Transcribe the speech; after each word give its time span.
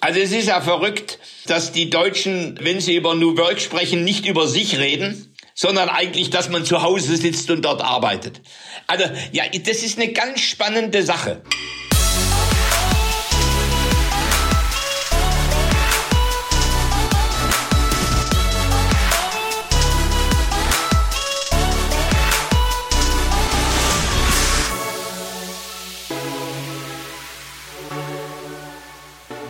Also 0.00 0.20
es 0.20 0.32
ist 0.32 0.48
ja 0.48 0.60
verrückt, 0.60 1.18
dass 1.46 1.72
die 1.72 1.90
Deutschen, 1.90 2.58
wenn 2.60 2.80
sie 2.80 2.96
über 2.96 3.14
New 3.14 3.36
Work 3.36 3.60
sprechen, 3.60 4.02
nicht 4.02 4.26
über 4.26 4.46
sich 4.46 4.78
reden, 4.78 5.34
sondern 5.54 5.90
eigentlich, 5.90 6.30
dass 6.30 6.48
man 6.48 6.64
zu 6.64 6.82
Hause 6.82 7.16
sitzt 7.16 7.50
und 7.50 7.62
dort 7.66 7.82
arbeitet. 7.82 8.40
Also 8.86 9.04
ja, 9.32 9.44
das 9.48 9.82
ist 9.82 9.98
eine 9.98 10.12
ganz 10.12 10.40
spannende 10.40 11.02
Sache. 11.02 11.42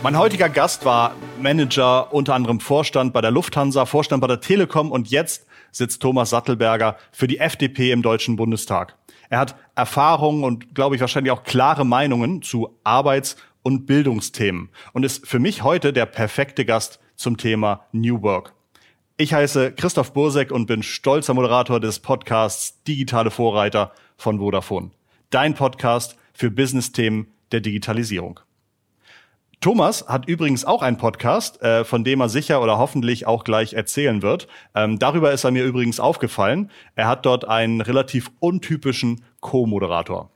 Mein 0.03 0.17
heutiger 0.17 0.49
Gast 0.49 0.83
war 0.83 1.15
Manager, 1.39 2.11
unter 2.11 2.33
anderem 2.33 2.59
Vorstand 2.59 3.13
bei 3.13 3.21
der 3.21 3.29
Lufthansa, 3.29 3.85
Vorstand 3.85 4.19
bei 4.19 4.27
der 4.27 4.41
Telekom 4.41 4.91
und 4.91 5.11
jetzt 5.11 5.45
sitzt 5.71 6.01
Thomas 6.01 6.31
Sattelberger 6.31 6.97
für 7.11 7.27
die 7.27 7.37
FDP 7.37 7.91
im 7.91 8.01
Deutschen 8.01 8.35
Bundestag. 8.35 8.95
Er 9.29 9.37
hat 9.37 9.55
Erfahrungen 9.75 10.43
und, 10.43 10.73
glaube 10.73 10.95
ich, 10.95 11.01
wahrscheinlich 11.01 11.31
auch 11.31 11.43
klare 11.43 11.85
Meinungen 11.85 12.41
zu 12.41 12.79
Arbeits- 12.83 13.37
und 13.61 13.85
Bildungsthemen 13.85 14.69
und 14.93 15.03
ist 15.03 15.27
für 15.27 15.37
mich 15.37 15.63
heute 15.63 15.93
der 15.93 16.07
perfekte 16.07 16.65
Gast 16.65 16.99
zum 17.15 17.37
Thema 17.37 17.85
New 17.91 18.23
Work. 18.23 18.53
Ich 19.17 19.35
heiße 19.35 19.73
Christoph 19.73 20.13
Bursek 20.13 20.51
und 20.51 20.65
bin 20.65 20.81
stolzer 20.81 21.35
Moderator 21.35 21.79
des 21.79 21.99
Podcasts 21.99 22.81
Digitale 22.85 23.29
Vorreiter 23.29 23.91
von 24.17 24.39
Vodafone. 24.39 24.89
Dein 25.29 25.53
Podcast 25.53 26.17
für 26.33 26.49
Business-Themen 26.49 27.27
der 27.51 27.61
Digitalisierung. 27.61 28.39
Thomas 29.61 30.07
hat 30.07 30.27
übrigens 30.27 30.65
auch 30.65 30.81
einen 30.81 30.97
Podcast, 30.97 31.61
äh, 31.61 31.85
von 31.85 32.03
dem 32.03 32.19
er 32.19 32.29
sicher 32.29 32.63
oder 32.63 32.79
hoffentlich 32.79 33.27
auch 33.27 33.43
gleich 33.43 33.73
erzählen 33.73 34.23
wird. 34.23 34.47
Ähm, 34.73 34.97
darüber 34.97 35.31
ist 35.31 35.43
er 35.43 35.51
mir 35.51 35.63
übrigens 35.63 35.99
aufgefallen. 35.99 36.71
Er 36.95 37.07
hat 37.07 37.27
dort 37.27 37.47
einen 37.47 37.79
relativ 37.79 38.31
untypischen 38.39 39.23
Co-Moderator. 39.39 40.31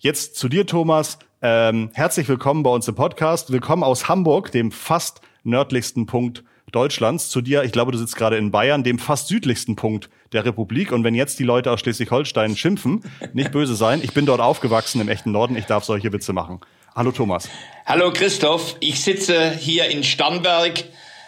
Jetzt 0.00 0.34
zu 0.34 0.48
dir, 0.48 0.66
Thomas. 0.66 1.20
Ähm, 1.42 1.90
herzlich 1.94 2.28
willkommen 2.28 2.64
bei 2.64 2.70
uns 2.70 2.88
im 2.88 2.96
Podcast. 2.96 3.52
Willkommen 3.52 3.84
aus 3.84 4.08
Hamburg, 4.08 4.50
dem 4.50 4.72
fast 4.72 5.20
nördlichsten 5.44 6.06
Punkt 6.06 6.42
Deutschlands. 6.72 7.30
Zu 7.30 7.42
dir, 7.42 7.62
ich 7.62 7.70
glaube, 7.70 7.92
du 7.92 7.98
sitzt 7.98 8.16
gerade 8.16 8.36
in 8.36 8.50
Bayern, 8.50 8.82
dem 8.82 8.98
fast 8.98 9.28
südlichsten 9.28 9.76
Punkt 9.76 10.10
der 10.32 10.44
Republik. 10.44 10.90
Und 10.90 11.04
wenn 11.04 11.14
jetzt 11.14 11.38
die 11.38 11.44
Leute 11.44 11.70
aus 11.70 11.78
Schleswig-Holstein 11.78 12.56
schimpfen, 12.56 13.04
nicht 13.32 13.52
böse 13.52 13.76
sein. 13.76 14.00
Ich 14.02 14.12
bin 14.12 14.26
dort 14.26 14.40
aufgewachsen 14.40 15.00
im 15.00 15.08
echten 15.08 15.30
Norden. 15.30 15.54
Ich 15.54 15.66
darf 15.66 15.84
solche 15.84 16.12
Witze 16.12 16.32
machen. 16.32 16.58
Hallo 16.96 17.12
Thomas. 17.12 17.50
Hallo 17.84 18.10
Christoph. 18.10 18.76
Ich 18.80 19.02
sitze 19.02 19.50
hier 19.50 19.90
in 19.90 20.02
Starnberg, 20.02 20.82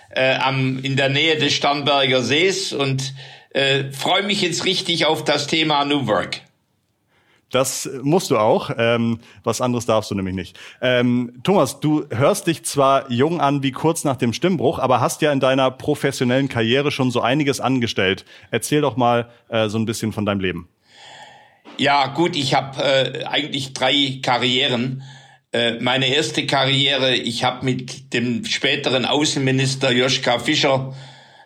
äh, 0.08 0.34
am, 0.36 0.82
in 0.82 0.96
der 0.96 1.10
Nähe 1.10 1.36
des 1.36 1.52
Starnberger 1.52 2.22
Sees 2.22 2.72
und 2.72 3.12
äh, 3.50 3.92
freue 3.92 4.22
mich 4.22 4.40
jetzt 4.40 4.64
richtig 4.64 5.04
auf 5.04 5.24
das 5.24 5.46
Thema 5.46 5.84
New 5.84 6.06
Work. 6.06 6.40
Das 7.50 7.86
musst 8.00 8.30
du 8.30 8.38
auch. 8.38 8.70
Ähm, 8.78 9.20
was 9.44 9.60
anderes 9.60 9.84
darfst 9.84 10.10
du 10.10 10.14
nämlich 10.14 10.34
nicht. 10.34 10.58
Ähm, 10.80 11.40
Thomas, 11.44 11.80
du 11.80 12.06
hörst 12.08 12.46
dich 12.46 12.64
zwar 12.64 13.10
jung 13.10 13.42
an 13.42 13.62
wie 13.62 13.72
kurz 13.72 14.04
nach 14.04 14.16
dem 14.16 14.32
Stimmbruch, 14.32 14.78
aber 14.78 15.02
hast 15.02 15.20
ja 15.20 15.32
in 15.32 15.40
deiner 15.40 15.70
professionellen 15.70 16.48
Karriere 16.48 16.90
schon 16.90 17.10
so 17.10 17.20
einiges 17.20 17.60
angestellt. 17.60 18.24
Erzähl 18.50 18.80
doch 18.80 18.96
mal 18.96 19.28
äh, 19.50 19.68
so 19.68 19.78
ein 19.78 19.84
bisschen 19.84 20.14
von 20.14 20.24
deinem 20.24 20.40
Leben. 20.40 20.70
Ja, 21.76 22.06
gut, 22.06 22.36
ich 22.36 22.54
habe 22.54 22.82
äh, 22.82 23.24
eigentlich 23.26 23.74
drei 23.74 24.20
Karrieren. 24.22 25.02
Äh, 25.50 25.80
meine 25.80 26.08
erste 26.08 26.44
Karriere, 26.44 27.14
ich 27.14 27.42
habe 27.42 27.64
mit 27.64 28.12
dem 28.12 28.44
späteren 28.44 29.06
Außenminister 29.06 29.90
Joschka 29.92 30.38
Fischer 30.38 30.94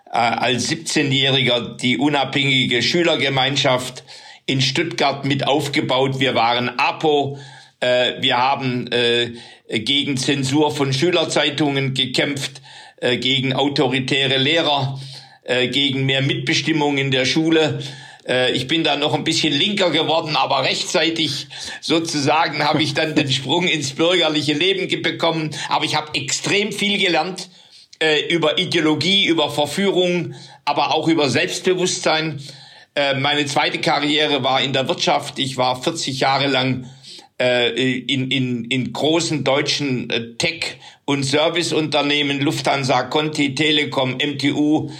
äh, 0.06 0.10
als 0.16 0.68
17-Jähriger 0.68 1.76
die 1.76 1.98
unabhängige 1.98 2.82
Schülergemeinschaft 2.82 4.02
in 4.44 4.60
Stuttgart 4.60 5.24
mit 5.24 5.46
aufgebaut. 5.46 6.18
Wir 6.18 6.34
waren 6.34 6.68
APO, 6.80 7.38
äh, 7.78 8.14
wir 8.20 8.38
haben 8.38 8.90
äh, 8.90 9.30
gegen 9.68 10.16
Zensur 10.16 10.74
von 10.74 10.92
Schülerzeitungen 10.92 11.94
gekämpft, 11.94 12.60
äh, 12.96 13.18
gegen 13.18 13.52
autoritäre 13.52 14.36
Lehrer, 14.36 14.98
äh, 15.44 15.68
gegen 15.68 16.06
mehr 16.06 16.22
Mitbestimmung 16.22 16.98
in 16.98 17.12
der 17.12 17.24
Schule. 17.24 17.78
Äh, 18.26 18.52
ich 18.52 18.66
bin 18.66 18.84
da 18.84 18.96
noch 18.96 19.14
ein 19.14 19.24
bisschen 19.24 19.52
linker 19.52 19.90
geworden, 19.90 20.36
aber 20.36 20.62
rechtzeitig 20.62 21.48
sozusagen 21.80 22.64
habe 22.64 22.82
ich 22.82 22.94
dann 22.94 23.14
den 23.14 23.30
Sprung 23.30 23.66
ins 23.66 23.92
bürgerliche 23.92 24.52
Leben 24.52 25.02
bekommen. 25.02 25.50
Aber 25.68 25.84
ich 25.84 25.96
habe 25.96 26.14
extrem 26.14 26.72
viel 26.72 26.98
gelernt 26.98 27.48
äh, 28.00 28.26
über 28.28 28.58
Ideologie, 28.58 29.26
über 29.26 29.50
Verführung, 29.50 30.34
aber 30.64 30.94
auch 30.94 31.08
über 31.08 31.28
Selbstbewusstsein. 31.28 32.40
Äh, 32.94 33.14
meine 33.14 33.46
zweite 33.46 33.80
Karriere 33.80 34.44
war 34.44 34.60
in 34.60 34.72
der 34.72 34.88
Wirtschaft. 34.88 35.38
Ich 35.38 35.56
war 35.56 35.82
40 35.82 36.20
Jahre 36.20 36.46
lang 36.46 36.86
in, 37.38 38.30
in, 38.30 38.64
in 38.66 38.92
großen 38.92 39.42
deutschen 39.42 40.36
Tech- 40.38 40.78
und 41.06 41.24
Serviceunternehmen, 41.24 42.40
Lufthansa, 42.40 43.02
Conti, 43.04 43.56
Telekom, 43.56 44.18
MTU, 44.18 44.90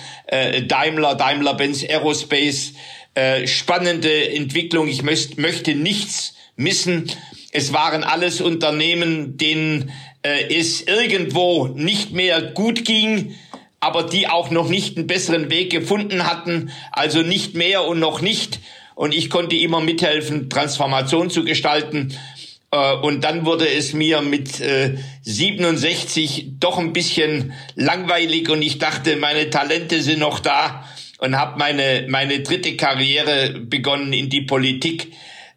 Daimler, 0.66 1.14
Daimler-Benz 1.14 1.84
Aerospace, 1.84 2.72
äh, 3.14 3.46
spannende 3.46 4.30
Entwicklung. 4.30 4.88
Ich 4.88 5.02
möcht, 5.02 5.38
möchte 5.38 5.74
nichts 5.74 6.34
missen. 6.56 7.10
Es 7.50 7.72
waren 7.72 8.04
alles 8.04 8.40
Unternehmen, 8.40 9.36
denen 9.36 9.90
äh, 10.22 10.54
es 10.54 10.82
irgendwo 10.82 11.66
nicht 11.68 12.12
mehr 12.12 12.40
gut 12.40 12.84
ging, 12.84 13.34
aber 13.80 14.04
die 14.04 14.28
auch 14.28 14.50
noch 14.50 14.68
nicht 14.68 14.96
einen 14.96 15.06
besseren 15.06 15.50
Weg 15.50 15.70
gefunden 15.70 16.26
hatten. 16.26 16.70
Also 16.90 17.22
nicht 17.22 17.54
mehr 17.54 17.84
und 17.84 17.98
noch 17.98 18.22
nicht. 18.22 18.60
Und 18.94 19.14
ich 19.14 19.28
konnte 19.28 19.56
immer 19.56 19.80
mithelfen, 19.80 20.48
Transformation 20.48 21.28
zu 21.28 21.44
gestalten. 21.44 22.16
Äh, 22.70 22.94
und 22.94 23.22
dann 23.24 23.44
wurde 23.44 23.68
es 23.68 23.92
mir 23.92 24.22
mit 24.22 24.60
äh, 24.60 24.96
67 25.22 26.52
doch 26.58 26.78
ein 26.78 26.92
bisschen 26.92 27.52
langweilig 27.74 28.48
und 28.48 28.62
ich 28.62 28.78
dachte, 28.78 29.16
meine 29.16 29.50
Talente 29.50 30.02
sind 30.02 30.20
noch 30.20 30.40
da 30.40 30.84
und 31.22 31.38
habe 31.38 31.56
meine, 31.56 32.06
meine 32.08 32.40
dritte 32.40 32.76
Karriere 32.76 33.60
begonnen 33.60 34.12
in 34.12 34.28
die 34.28 34.40
Politik 34.40 35.12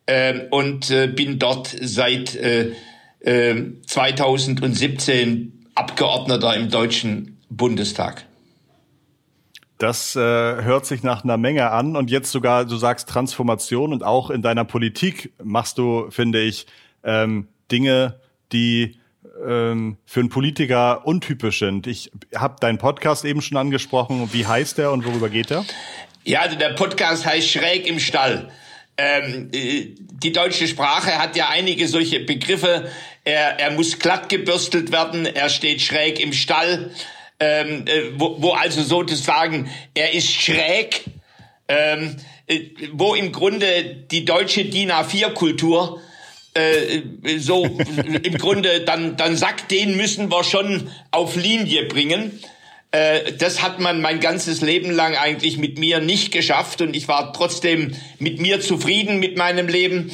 äh, 0.06 0.42
und 0.52 0.92
äh, 0.92 1.08
bin 1.08 1.40
dort 1.40 1.76
seit 1.82 2.36
äh, 2.36 2.74
äh, 3.22 3.74
2017 3.88 5.66
Abgeordneter 5.74 6.56
im 6.56 6.70
Deutschen 6.70 7.42
Bundestag. 7.50 8.26
Das 9.80 10.16
äh, 10.16 10.20
hört 10.20 10.86
sich 10.86 11.02
nach 11.02 11.24
einer 11.24 11.38
Menge 11.38 11.72
an 11.72 11.96
und 11.96 12.12
jetzt 12.12 12.32
sogar, 12.32 12.66
du 12.66 12.76
sagst 12.76 13.10
Transformation 13.10 13.92
und 13.92 14.04
auch 14.04 14.30
in 14.30 14.44
deiner 14.44 14.66
Politik 14.66 15.34
machst 15.44 15.80
du, 15.80 16.12
finde 16.12 16.44
ich, 16.44 16.68
ähm, 17.04 17.48
Dinge, 17.72 18.20
die 18.52 19.00
ähm, 19.44 19.98
für 20.06 20.20
einen 20.20 20.30
Politiker 20.30 21.06
untypisch 21.06 21.60
sind. 21.60 21.88
Ich 21.88 22.12
habe 22.36 22.56
deinen 22.60 22.78
Podcast 22.78 23.26
eben 23.26 23.42
schon 23.42 23.58
angesprochen. 23.58 24.30
Wie 24.32 24.46
heißt 24.46 24.78
der 24.78 24.92
und 24.92 25.06
worüber 25.06 25.30
geht 25.30 25.52
er? 25.52 25.66
Ja, 26.24 26.42
also 26.42 26.58
der 26.58 26.70
Podcast 26.70 27.26
heißt 27.26 27.50
Schräg 27.50 27.88
im 27.88 28.00
Stall. 28.00 28.52
Ähm, 28.98 29.50
äh, 29.54 29.88
die 29.98 30.32
deutsche 30.32 30.68
Sprache 30.68 31.20
hat 31.20 31.36
ja 31.36 31.50
einige 31.50 31.88
solche 31.88 32.22
Begriffe. 32.22 32.90
Er, 33.26 33.60
er 33.60 33.72
muss 33.72 34.00
glatt 34.00 34.30
gebürstelt 34.30 34.92
werden, 34.92 35.26
er 35.26 35.50
steht 35.50 35.82
schräg 35.82 36.20
im 36.20 36.32
Stall, 36.32 36.92
ähm, 37.40 37.86
äh, 37.88 38.12
wo, 38.18 38.42
wo 38.42 38.52
also 38.54 38.82
sozusagen 38.84 39.70
er 39.94 40.14
ist 40.14 40.32
schräg, 40.32 41.04
ähm, 41.68 42.16
äh, 42.48 42.62
wo 42.94 43.16
im 43.16 43.32
Grunde 43.32 44.06
die 44.10 44.24
deutsche 44.24 44.66
DIN 44.66 44.92
A4-Kultur 44.92 46.00
äh, 46.56 47.02
so 47.38 47.66
im 48.24 48.38
Grunde 48.38 48.82
dann, 48.82 49.18
dann 49.18 49.36
sagt, 49.36 49.72
den 49.72 49.98
müssen 49.98 50.32
wir 50.32 50.44
schon 50.44 50.90
auf 51.12 51.36
Linie 51.36 51.86
bringen. 51.86 52.40
Äh, 52.92 53.34
das 53.34 53.62
hat 53.62 53.80
man 53.80 54.02
mein 54.02 54.20
ganzes 54.20 54.62
Leben 54.62 54.92
lang 54.92 55.16
eigentlich 55.16 55.58
mit 55.58 55.78
mir 55.78 56.00
nicht 56.00 56.32
geschafft 56.32 56.82
und 56.82 56.96
ich 56.96 57.08
war 57.08 57.34
trotzdem 57.34 57.94
mit 58.20 58.40
mir 58.40 58.62
zufrieden 58.62 59.20
mit 59.20 59.38
meinem 59.38 59.68
Leben. 59.68 60.12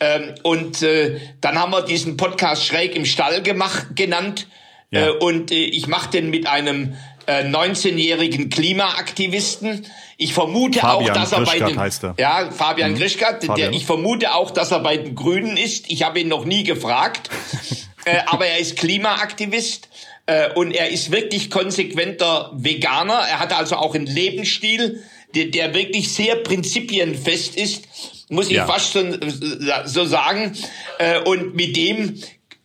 Ähm, 0.00 0.34
und 0.42 0.82
äh, 0.82 1.20
dann 1.40 1.58
haben 1.58 1.70
wir 1.70 1.82
diesen 1.82 2.16
Podcast 2.16 2.66
schräg 2.66 2.96
im 2.96 3.04
Stall 3.04 3.42
gemacht, 3.42 3.94
genannt. 3.94 4.48
Ja. 4.90 5.06
Äh, 5.06 5.10
und 5.10 5.52
äh, 5.52 5.64
ich 5.64 5.86
mache 5.86 6.10
den 6.10 6.30
mit 6.30 6.48
einem 6.48 6.96
äh, 7.26 7.44
19-jährigen 7.44 8.50
Klimaaktivisten. 8.50 9.86
Ich 10.16 10.34
vermute 10.34 10.80
Fabian 10.80 11.10
auch, 11.10 11.14
dass 11.14 11.32
er 11.32 11.40
bei 11.42 11.58
den 11.58 11.78
heißt 11.78 12.04
er. 12.04 12.14
ja 12.18 12.50
Fabian 12.50 12.92
mhm. 12.92 12.98
Grischkat. 12.98 13.46
Der, 13.56 13.72
ich 13.72 13.86
vermute 13.86 14.34
auch, 14.34 14.50
dass 14.50 14.70
er 14.70 14.80
bei 14.80 14.96
den 14.96 15.14
Grünen 15.14 15.56
ist. 15.56 15.90
Ich 15.90 16.02
habe 16.02 16.20
ihn 16.20 16.28
noch 16.28 16.44
nie 16.44 16.64
gefragt, 16.64 17.30
äh, 18.04 18.18
aber 18.26 18.46
er 18.46 18.58
ist 18.58 18.76
Klimaaktivist 18.76 19.88
äh, 20.26 20.50
und 20.54 20.72
er 20.72 20.90
ist 20.90 21.10
wirklich 21.10 21.50
konsequenter 21.50 22.52
Veganer. 22.54 23.20
Er 23.28 23.40
hat 23.40 23.52
also 23.52 23.76
auch 23.76 23.94
einen 23.94 24.06
Lebensstil, 24.06 25.02
der, 25.34 25.46
der 25.46 25.74
wirklich 25.74 26.12
sehr 26.12 26.36
prinzipienfest 26.36 27.56
ist, 27.56 27.84
muss 28.28 28.46
ich 28.46 28.56
ja. 28.56 28.66
fast 28.66 28.92
so, 28.92 29.04
so 29.84 30.04
sagen. 30.04 30.56
Äh, 30.98 31.20
und 31.20 31.54
mit 31.54 31.76
dem 31.76 32.20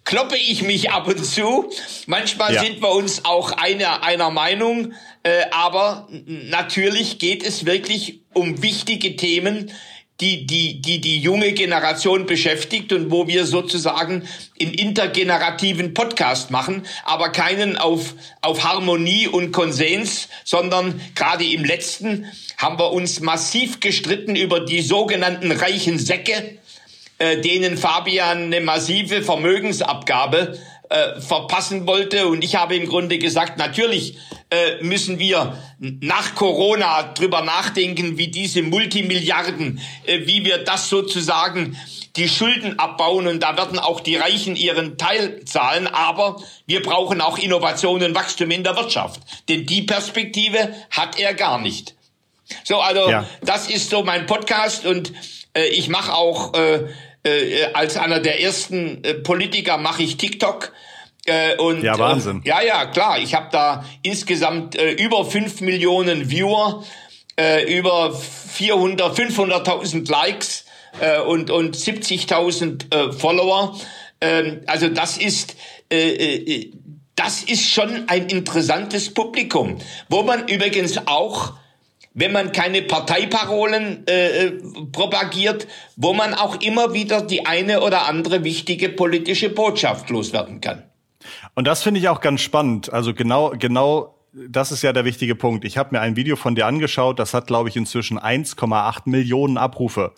kloppe 0.10 0.38
ich 0.38 0.64
mich 0.64 0.90
ab 0.90 1.08
und 1.08 1.24
zu. 1.24 1.70
Manchmal 2.08 2.56
ja. 2.56 2.64
sind 2.64 2.82
wir 2.82 2.90
uns 2.90 3.26
auch 3.26 3.52
einer, 3.52 4.02
einer 4.02 4.32
Meinung. 4.32 4.94
Äh, 5.22 5.46
aber 5.52 6.08
natürlich 6.26 7.20
geht 7.20 7.44
es 7.44 7.68
wirklich 7.68 8.22
um 8.34 8.64
wichtige 8.64 9.16
Themen, 9.16 9.72
die, 10.20 10.48
die, 10.48 10.82
die 10.82 11.00
die 11.00 11.20
junge 11.20 11.54
Generation 11.54 12.26
beschäftigt 12.26 12.92
und 12.92 13.12
wo 13.12 13.28
wir 13.28 13.46
sozusagen 13.46 14.28
in 14.58 14.74
intergenerativen 14.74 15.94
Podcast 15.94 16.50
machen, 16.50 16.88
aber 17.06 17.30
keinen 17.30 17.78
auf, 17.78 18.16
auf 18.42 18.64
Harmonie 18.64 19.28
und 19.28 19.52
Konsens, 19.52 20.28
sondern 20.44 21.00
gerade 21.14 21.46
im 21.46 21.64
letzten 21.64 22.26
haben 22.58 22.80
wir 22.80 22.92
uns 22.92 23.20
massiv 23.20 23.80
gestritten 23.80 24.36
über 24.36 24.60
die 24.60 24.82
sogenannten 24.82 25.52
reichen 25.52 26.00
Säcke, 26.00 26.59
äh, 27.20 27.38
denen 27.42 27.78
Fabian 27.78 28.46
eine 28.46 28.62
massive 28.62 29.22
Vermögensabgabe 29.22 30.58
äh, 30.90 31.22
verpassen 31.22 31.86
wollte. 31.86 32.28
Und 32.28 32.44
ich 32.44 32.56
habe 32.56 32.76
im 32.76 32.88
Grunde 32.88 33.20
gesagt, 33.20 33.58
natürlich 33.58 34.18
äh, 34.50 34.82
müssen 34.82 35.20
wir 35.20 35.58
nach 35.78 36.34
Corona 36.34 37.14
drüber 37.14 37.42
nachdenken, 37.42 38.18
wie 38.18 38.30
diese 38.30 38.64
Multimilliarden, 38.64 39.80
äh, 40.06 40.26
wie 40.26 40.44
wir 40.46 40.64
das 40.64 40.90
sozusagen 40.90 41.78
die 42.16 42.28
Schulden 42.28 42.80
abbauen 42.80 43.28
und 43.28 43.42
da 43.42 43.56
werden 43.56 43.78
auch 43.78 44.00
die 44.00 44.16
Reichen 44.16 44.56
ihren 44.56 44.98
Teil 44.98 45.46
zahlen, 45.46 45.88
aber 45.88 46.42
wir 46.66 46.82
brauchen 46.82 47.22
auch 47.22 47.38
Innovation 47.38 48.02
und 48.02 48.16
Wachstum 48.16 48.50
in 48.52 48.64
der 48.64 48.76
Wirtschaft, 48.76 49.22
denn 49.48 49.66
die 49.66 49.84
Perspektive 49.84 50.74
hat 50.90 51.20
er 51.20 51.34
gar 51.36 51.60
nicht. 51.60 51.96
So, 52.64 52.80
also 52.80 53.10
ja. 53.10 53.26
das 53.42 53.70
ist 53.70 53.92
so 53.92 54.04
mein 54.04 54.26
Podcast 54.26 54.86
und 54.86 55.14
äh, 55.54 55.68
ich 55.68 55.88
mache 55.88 56.14
auch 56.14 56.56
äh, 56.56 56.88
äh, 57.24 57.66
als 57.74 57.98
einer 57.98 58.20
der 58.20 58.42
ersten 58.42 59.04
äh, 59.04 59.14
Politiker 59.16 59.78
mache 59.78 60.04
ich 60.04 60.18
TikTok. 60.18 60.72
Äh, 61.26 61.58
und, 61.58 61.84
ja, 61.84 61.98
Wahnsinn. 61.98 62.42
Äh, 62.44 62.50
ja, 62.50 62.62
ja, 62.62 62.86
klar. 62.86 63.20
Ich 63.20 63.34
habe 63.36 63.50
da 63.52 63.86
insgesamt 64.02 64.76
äh, 64.76 64.92
über 64.92 65.26
fünf 65.26 65.62
Millionen 65.62 66.30
Viewer, 66.30 66.84
äh, 67.40 67.78
über 67.78 68.14
400, 68.14 69.18
500.000 69.18 70.10
Likes 70.10 70.66
äh, 71.00 71.20
und, 71.22 71.52
und 71.52 71.76
70.000 71.76 72.94
äh, 72.94 73.12
Follower. 73.12 73.78
Ähm, 74.22 74.62
also 74.66 74.88
das 74.90 75.18
ist, 75.18 75.56
äh, 75.92 76.10
äh, 76.10 76.72
das 77.16 77.44
ist 77.44 77.70
schon 77.70 78.08
ein 78.08 78.28
interessantes 78.28 79.14
Publikum, 79.14 79.78
wo 80.08 80.24
man 80.24 80.48
übrigens 80.48 81.06
auch 81.06 81.54
wenn 82.14 82.32
man 82.32 82.52
keine 82.52 82.82
Parteiparolen 82.82 84.06
äh, 84.08 84.46
äh, 84.46 84.52
propagiert, 84.92 85.68
wo 85.96 86.14
man 86.14 86.34
auch 86.34 86.62
immer 86.62 86.94
wieder 86.94 87.22
die 87.22 87.46
eine 87.46 87.82
oder 87.82 88.08
andere 88.08 88.44
wichtige 88.44 88.90
politische 88.90 89.50
Botschaft 89.50 90.10
loswerden 90.10 90.60
kann. 90.62 90.84
Und 91.56 91.68
das 91.68 91.84
finde 91.84 92.00
ich 92.00 92.10
auch 92.10 92.22
ganz 92.22 92.42
spannend. 92.42 92.92
Also 92.92 93.14
genau, 93.14 93.52
genau 93.52 94.16
das 94.34 94.72
ist 94.72 94.84
ja 94.84 94.94
der 94.94 95.06
wichtige 95.06 95.36
Punkt. 95.36 95.66
Ich 95.66 95.78
habe 95.78 95.96
mir 95.96 96.02
ein 96.02 96.16
Video 96.16 96.36
von 96.36 96.56
dir 96.56 96.68
angeschaut, 96.68 97.20
das 97.20 97.34
hat, 97.34 97.48
glaube 97.48 97.70
ich, 97.70 97.76
inzwischen 97.76 98.20
1,8 98.20 99.02
Millionen 99.06 99.58
Abrufe. 99.58 100.14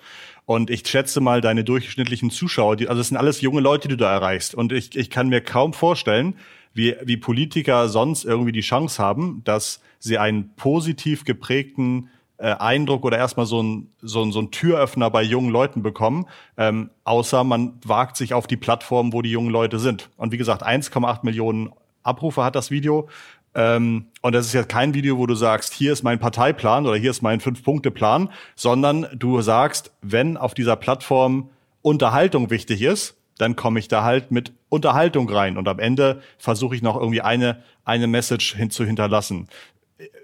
Und 0.45 0.69
ich 0.69 0.85
schätze 0.87 1.21
mal 1.21 1.39
deine 1.39 1.63
durchschnittlichen 1.63 2.29
Zuschauer, 2.29 2.75
die, 2.75 2.89
also 2.89 2.99
es 2.99 3.07
sind 3.07 3.17
alles 3.17 3.41
junge 3.41 3.61
Leute, 3.61 3.87
die 3.87 3.95
du 3.95 4.03
da 4.03 4.11
erreichst. 4.11 4.53
Und 4.53 4.73
ich, 4.73 4.95
ich 4.95 5.09
kann 5.09 5.29
mir 5.29 5.41
kaum 5.41 5.73
vorstellen, 5.73 6.35
wie, 6.73 6.95
wie 7.03 7.17
Politiker 7.17 7.89
sonst 7.89 8.25
irgendwie 8.25 8.51
die 8.51 8.61
Chance 8.61 9.01
haben, 9.01 9.41
dass 9.43 9.81
sie 9.99 10.17
einen 10.17 10.55
positiv 10.55 11.25
geprägten 11.25 12.09
äh, 12.37 12.55
Eindruck 12.55 13.05
oder 13.05 13.17
erstmal 13.17 13.45
so 13.45 13.61
ein, 13.61 13.89
so, 14.01 14.23
ein, 14.23 14.31
so 14.31 14.39
ein 14.39 14.51
Türöffner 14.51 15.09
bei 15.09 15.21
jungen 15.21 15.51
Leuten 15.51 15.83
bekommen, 15.83 16.25
ähm, 16.57 16.89
außer 17.03 17.43
man 17.43 17.73
wagt 17.85 18.17
sich 18.17 18.33
auf 18.33 18.47
die 18.47 18.57
Plattform, 18.57 19.13
wo 19.13 19.21
die 19.21 19.31
jungen 19.31 19.51
Leute 19.51 19.79
sind. 19.79 20.09
Und 20.17 20.31
wie 20.31 20.37
gesagt, 20.37 20.65
1,8 20.65 21.19
Millionen 21.23 21.71
Abrufe 22.03 22.43
hat 22.43 22.55
das 22.55 22.71
Video. 22.71 23.07
Ähm, 23.53 24.07
und 24.21 24.33
das 24.33 24.47
ist 24.47 24.53
ja 24.53 24.63
kein 24.63 24.93
Video, 24.93 25.17
wo 25.17 25.27
du 25.27 25.35
sagst, 25.35 25.73
hier 25.73 25.93
ist 25.93 26.03
mein 26.03 26.19
Parteiplan 26.19 26.87
oder 26.87 26.95
hier 26.95 27.11
ist 27.11 27.21
mein 27.21 27.41
Fünf-Punkte-Plan, 27.41 28.29
sondern 28.55 29.07
du 29.13 29.41
sagst, 29.41 29.91
wenn 30.01 30.37
auf 30.37 30.53
dieser 30.53 30.77
Plattform 30.77 31.49
Unterhaltung 31.81 32.49
wichtig 32.49 32.81
ist, 32.81 33.17
dann 33.37 33.55
komme 33.55 33.79
ich 33.79 33.87
da 33.87 34.03
halt 34.03 34.31
mit 34.31 34.53
Unterhaltung 34.71 35.29
rein 35.29 35.57
und 35.57 35.67
am 35.67 35.79
Ende 35.79 36.21
versuche 36.37 36.75
ich 36.75 36.81
noch 36.81 36.95
irgendwie 36.95 37.19
eine, 37.19 37.61
eine 37.83 38.07
Message 38.07 38.55
hin 38.55 38.69
zu 38.69 38.85
hinterlassen. 38.85 39.49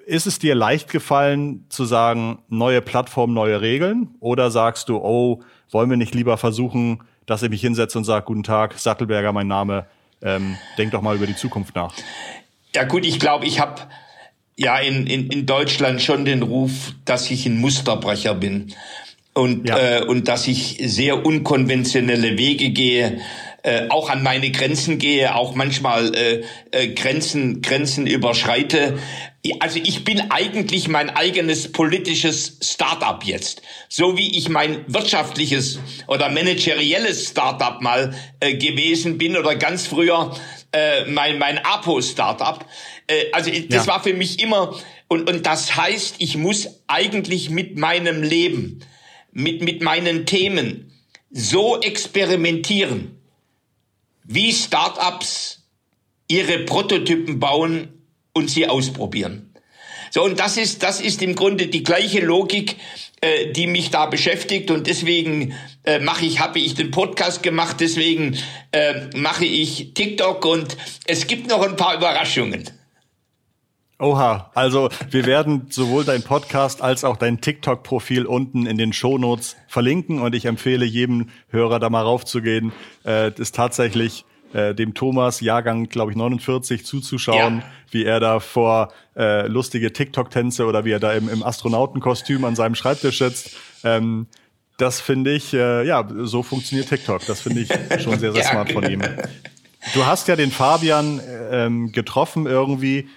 Ist 0.05 0.25
es 0.25 0.39
dir 0.39 0.55
leicht 0.55 0.89
gefallen 0.89 1.65
zu 1.67 1.83
sagen, 1.83 2.39
neue 2.47 2.81
Plattform, 2.81 3.33
neue 3.33 3.59
Regeln? 3.59 4.15
Oder 4.21 4.49
sagst 4.49 4.87
du, 4.87 4.99
oh, 4.99 5.41
wollen 5.69 5.89
wir 5.89 5.97
nicht 5.97 6.15
lieber 6.15 6.37
versuchen, 6.37 7.03
dass 7.25 7.43
ich 7.43 7.49
mich 7.49 7.59
hinsetze 7.59 7.97
und 7.97 8.05
sage, 8.05 8.23
guten 8.23 8.43
Tag, 8.43 8.79
Sattelberger, 8.79 9.33
mein 9.33 9.47
Name, 9.49 9.85
ähm, 10.21 10.55
denk 10.77 10.91
doch 10.91 11.01
mal 11.01 11.17
über 11.17 11.27
die 11.27 11.35
Zukunft 11.35 11.75
nach. 11.75 11.93
Ja 12.73 12.85
gut, 12.85 13.05
ich 13.05 13.19
glaube, 13.19 13.45
ich 13.45 13.59
habe 13.59 13.81
ja 14.55 14.77
in, 14.77 15.07
in, 15.07 15.27
in 15.27 15.45
Deutschland 15.45 16.01
schon 16.01 16.23
den 16.23 16.41
Ruf, 16.41 16.93
dass 17.03 17.29
ich 17.29 17.45
ein 17.45 17.59
Musterbrecher 17.59 18.33
bin 18.33 18.73
und, 19.33 19.67
ja. 19.67 19.77
äh, 19.77 20.03
und 20.05 20.29
dass 20.29 20.47
ich 20.47 20.77
sehr 20.81 21.25
unkonventionelle 21.25 22.37
Wege 22.37 22.69
gehe, 22.69 23.19
äh, 23.67 23.89
auch 23.89 24.09
an 24.09 24.23
meine 24.23 24.49
Grenzen 24.49 24.97
gehe, 24.97 25.35
auch 25.35 25.53
manchmal 25.53 26.15
äh, 26.15 26.43
äh, 26.71 26.87
Grenzen, 26.93 27.61
Grenzen 27.61 28.07
überschreite. 28.07 28.97
Also 29.59 29.79
ich 29.83 30.05
bin 30.05 30.31
eigentlich 30.31 30.87
mein 30.87 31.09
eigenes 31.09 31.69
politisches 31.73 32.59
Startup 32.61 33.21
jetzt. 33.25 33.61
So 33.89 34.17
wie 34.17 34.37
ich 34.37 34.47
mein 34.47 34.85
wirtschaftliches 34.87 35.79
oder 36.07 36.29
managerielles 36.29 37.27
Startup 37.27 37.81
mal 37.81 38.15
äh, 38.39 38.55
gewesen 38.55 39.17
bin 39.17 39.35
oder 39.35 39.55
ganz 39.55 39.85
früher 39.85 40.33
äh, 40.71 41.03
mein, 41.03 41.37
mein 41.37 41.57
Apo-Startup. 41.57 42.65
Äh, 43.07 43.31
also 43.33 43.51
das 43.51 43.85
ja. 43.85 43.91
war 43.91 44.01
für 44.01 44.13
mich 44.13 44.41
immer, 44.41 44.79
und, 45.09 45.29
und 45.29 45.45
das 45.45 45.75
heißt, 45.75 46.15
ich 46.19 46.37
muss 46.37 46.69
eigentlich 46.87 47.49
mit 47.49 47.77
meinem 47.77 48.23
Leben, 48.23 48.79
mit, 49.33 49.61
mit 49.61 49.81
meinen 49.81 50.25
Themen 50.25 50.93
so 51.31 51.81
experimentieren, 51.81 53.16
wie 54.27 54.51
Startups 54.51 55.63
ihre 56.27 56.59
Prototypen 56.59 57.39
bauen 57.39 57.87
und 58.33 58.49
sie 58.49 58.67
ausprobieren. 58.67 59.53
So, 60.11 60.23
und 60.23 60.39
das 60.39 60.57
ist, 60.57 60.83
das 60.83 61.01
ist 61.01 61.21
im 61.21 61.35
Grunde 61.35 61.67
die 61.67 61.83
gleiche 61.83 62.19
Logik, 62.19 62.75
äh, 63.21 63.51
die 63.51 63.67
mich 63.67 63.89
da 63.89 64.05
beschäftigt 64.05 64.71
und 64.71 64.87
deswegen 64.87 65.53
äh, 65.83 65.99
mache 65.99 66.25
ich, 66.25 66.39
habe 66.39 66.59
ich 66.59 66.75
den 66.75 66.91
Podcast 66.91 67.43
gemacht, 67.43 67.77
deswegen 67.79 68.37
äh, 68.71 69.07
mache 69.15 69.45
ich 69.45 69.93
TikTok 69.93 70.45
und 70.45 70.77
es 71.05 71.27
gibt 71.27 71.47
noch 71.47 71.61
ein 71.61 71.75
paar 71.75 71.95
Überraschungen. 71.95 72.69
Oha, 73.99 74.51
also 74.53 74.89
wir 75.09 75.25
werden 75.25 75.67
sowohl 75.71 76.05
dein 76.05 76.21
Podcast 76.21 76.83
als 76.83 77.03
auch 77.03 77.17
dein 77.17 77.41
TikTok-Profil 77.41 78.27
unten 78.27 78.67
in 78.67 78.77
den 78.77 78.93
Shownotes 78.93 79.55
verlinken 79.67 80.19
und 80.19 80.35
ich 80.35 80.45
empfehle 80.45 80.85
jedem 80.85 81.29
Hörer 81.49 81.79
da 81.79 81.89
mal 81.89 82.03
raufzugehen. 82.03 82.73
Äh, 83.03 83.31
ist 83.39 83.55
tatsächlich 83.55 84.25
äh, 84.53 84.75
dem 84.75 84.93
Thomas 84.93 85.41
Jahrgang, 85.41 85.89
glaube 85.89 86.11
ich, 86.11 86.17
49 86.17 86.85
zuzuschauen, 86.85 87.59
ja. 87.59 87.63
wie 87.89 88.05
er 88.05 88.19
da 88.19 88.39
vor 88.39 88.93
äh, 89.15 89.47
lustige 89.47 89.91
TikTok-Tänze 89.91 90.65
oder 90.67 90.85
wie 90.85 90.91
er 90.91 90.99
da 90.99 91.13
im, 91.13 91.27
im 91.27 91.41
Astronautenkostüm 91.41 92.45
an 92.45 92.55
seinem 92.55 92.75
Schreibtisch 92.75 93.17
sitzt. 93.17 93.57
Ähm, 93.83 94.27
das 94.77 95.01
finde 95.01 95.33
ich, 95.33 95.55
äh, 95.55 95.87
ja, 95.87 96.07
so 96.19 96.43
funktioniert 96.43 96.89
TikTok. 96.89 97.25
Das 97.25 97.41
finde 97.41 97.61
ich 97.61 97.69
schon 98.03 98.19
sehr, 98.19 98.31
sehr 98.31 98.43
ja. 98.43 98.49
smart 98.51 98.71
von 98.71 98.87
ihm. 98.87 99.01
Du 99.95 100.05
hast 100.05 100.27
ja 100.27 100.35
den 100.35 100.51
Fabian 100.51 101.19
ähm, 101.51 101.91
getroffen 101.91 102.45
irgendwie 102.45 103.07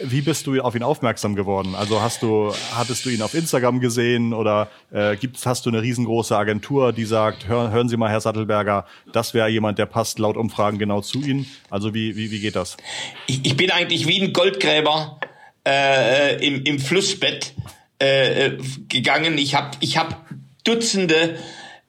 wie 0.00 0.20
bist 0.20 0.46
du 0.46 0.60
auf 0.60 0.74
ihn 0.74 0.82
aufmerksam 0.82 1.34
geworden? 1.34 1.74
Also 1.74 2.00
hast 2.00 2.22
du, 2.22 2.52
hattest 2.74 3.04
du 3.04 3.10
ihn 3.10 3.22
auf 3.22 3.34
Instagram 3.34 3.80
gesehen 3.80 4.32
oder 4.32 4.68
äh, 4.92 5.16
gibt's, 5.16 5.46
hast 5.46 5.66
du 5.66 5.70
eine 5.70 5.82
riesengroße 5.82 6.36
Agentur, 6.36 6.92
die 6.92 7.04
sagt, 7.04 7.48
hör, 7.48 7.70
hören 7.70 7.88
Sie 7.88 7.96
mal, 7.96 8.10
Herr 8.10 8.20
Sattelberger, 8.20 8.86
das 9.12 9.34
wäre 9.34 9.48
jemand, 9.48 9.78
der 9.78 9.86
passt 9.86 10.18
laut 10.18 10.36
Umfragen 10.36 10.78
genau 10.78 11.00
zu 11.00 11.20
Ihnen? 11.20 11.46
Also 11.70 11.94
wie, 11.94 12.16
wie, 12.16 12.30
wie 12.30 12.40
geht 12.40 12.56
das? 12.56 12.76
Ich, 13.26 13.44
ich 13.44 13.56
bin 13.56 13.70
eigentlich 13.70 14.06
wie 14.06 14.22
ein 14.22 14.32
Goldgräber 14.32 15.18
äh, 15.66 16.44
im, 16.46 16.62
im 16.64 16.78
Flussbett 16.78 17.54
äh, 17.98 18.52
gegangen. 18.88 19.38
Ich 19.38 19.54
habe 19.54 19.70
ich 19.80 19.98
hab 19.98 20.26
Dutzende 20.64 21.38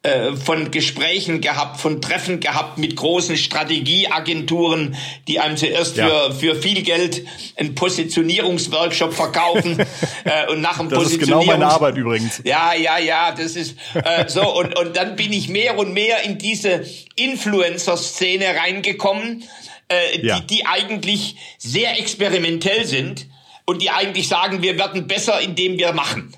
äh, 0.02 0.32
von 0.38 0.72
Gesprächen 0.72 1.42
gehabt, 1.42 1.82
von 1.82 2.00
Treffen 2.00 2.40
gehabt 2.40 2.78
mit 2.78 2.96
großen 2.96 3.36
Strategieagenturen, 3.36 4.96
die 5.28 5.42
einem 5.42 5.58
zuerst 5.58 5.98
ja. 5.98 6.08
für, 6.08 6.34
für 6.34 6.56
viel 6.56 6.84
Geld 6.84 7.26
einen 7.58 7.76
Positionierungsworkshop 7.76 9.14
verkaufen 9.14 9.78
äh, 10.24 10.50
und 10.52 10.62
nach 10.62 10.78
dem 10.78 10.88
Das 10.88 11.12
ist 11.12 11.20
genau 11.20 11.44
meine 11.44 11.68
Arbeit 11.68 11.98
übrigens. 11.98 12.42
Ja, 12.46 12.74
ja, 12.74 12.98
ja, 12.98 13.34
das 13.34 13.58
ist 13.58 13.76
äh, 13.94 14.30
so 14.30 14.58
und 14.58 14.80
und 14.80 14.96
dann 14.96 15.18
bin 15.18 15.34
ich 15.34 15.50
mehr 15.50 15.78
und 15.78 15.94
mehr 15.94 16.24
in 16.24 16.38
diese 16.38 16.86
Influencer-Szene 17.18 18.46
reingekommen, 18.56 19.44
äh, 19.92 20.26
ja. 20.26 20.40
die 20.40 20.48
die 20.48 20.66
eigentlich 20.66 21.36
sehr 21.58 22.00
experimentell 22.00 22.86
sind 22.86 23.28
und 23.66 23.82
die 23.82 23.90
eigentlich 23.90 24.30
sagen, 24.30 24.62
wir 24.62 24.78
werden 24.78 25.08
besser, 25.08 25.42
indem 25.42 25.78
wir 25.78 25.92
machen. 25.92 26.34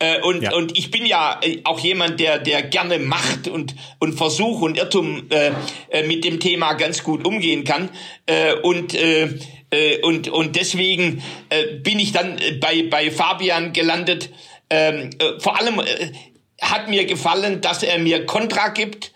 Äh, 0.00 0.22
und, 0.22 0.42
ja. 0.42 0.54
und 0.54 0.76
ich 0.78 0.90
bin 0.90 1.04
ja 1.04 1.38
äh, 1.42 1.58
auch 1.64 1.78
jemand, 1.78 2.20
der, 2.20 2.38
der 2.38 2.62
gerne 2.62 2.98
macht 2.98 3.48
und, 3.48 3.74
und 3.98 4.14
Versuch 4.14 4.62
und 4.62 4.78
Irrtum 4.78 5.28
äh, 5.28 5.52
äh, 5.90 6.06
mit 6.06 6.24
dem 6.24 6.40
Thema 6.40 6.72
ganz 6.72 7.04
gut 7.04 7.26
umgehen 7.26 7.64
kann. 7.64 7.90
Äh, 8.24 8.54
und, 8.54 8.94
äh, 8.94 9.28
äh, 9.70 10.00
und, 10.00 10.28
und 10.28 10.56
deswegen 10.56 11.22
äh, 11.50 11.66
bin 11.80 11.98
ich 11.98 12.12
dann 12.12 12.40
bei, 12.60 12.84
bei 12.90 13.10
Fabian 13.10 13.74
gelandet. 13.74 14.30
Ähm, 14.70 15.10
äh, 15.18 15.38
vor 15.38 15.58
allem 15.58 15.82
hat 16.62 16.88
mir 16.88 17.04
gefallen, 17.04 17.60
dass 17.60 17.82
er 17.82 17.98
mir 17.98 18.24
Kontra 18.26 18.68
gibt, 18.68 19.12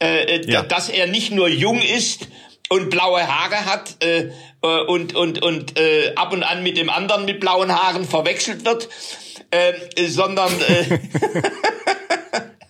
ja. 0.00 0.62
dass 0.62 0.88
er 0.88 1.08
nicht 1.08 1.32
nur 1.32 1.48
jung 1.48 1.80
ist 1.82 2.28
und 2.68 2.90
blaue 2.90 3.26
Haare 3.26 3.64
hat 3.64 4.02
äh, 4.04 4.30
und, 4.60 5.14
und, 5.14 5.42
und 5.42 5.78
äh, 5.78 6.14
ab 6.16 6.32
und 6.32 6.42
an 6.42 6.62
mit 6.62 6.76
dem 6.76 6.90
anderen 6.90 7.24
mit 7.24 7.40
blauen 7.40 7.72
Haaren 7.72 8.04
verwechselt 8.04 8.64
wird, 8.64 8.88
äh, 9.50 9.72
sondern 10.06 10.50
äh, 10.60 10.98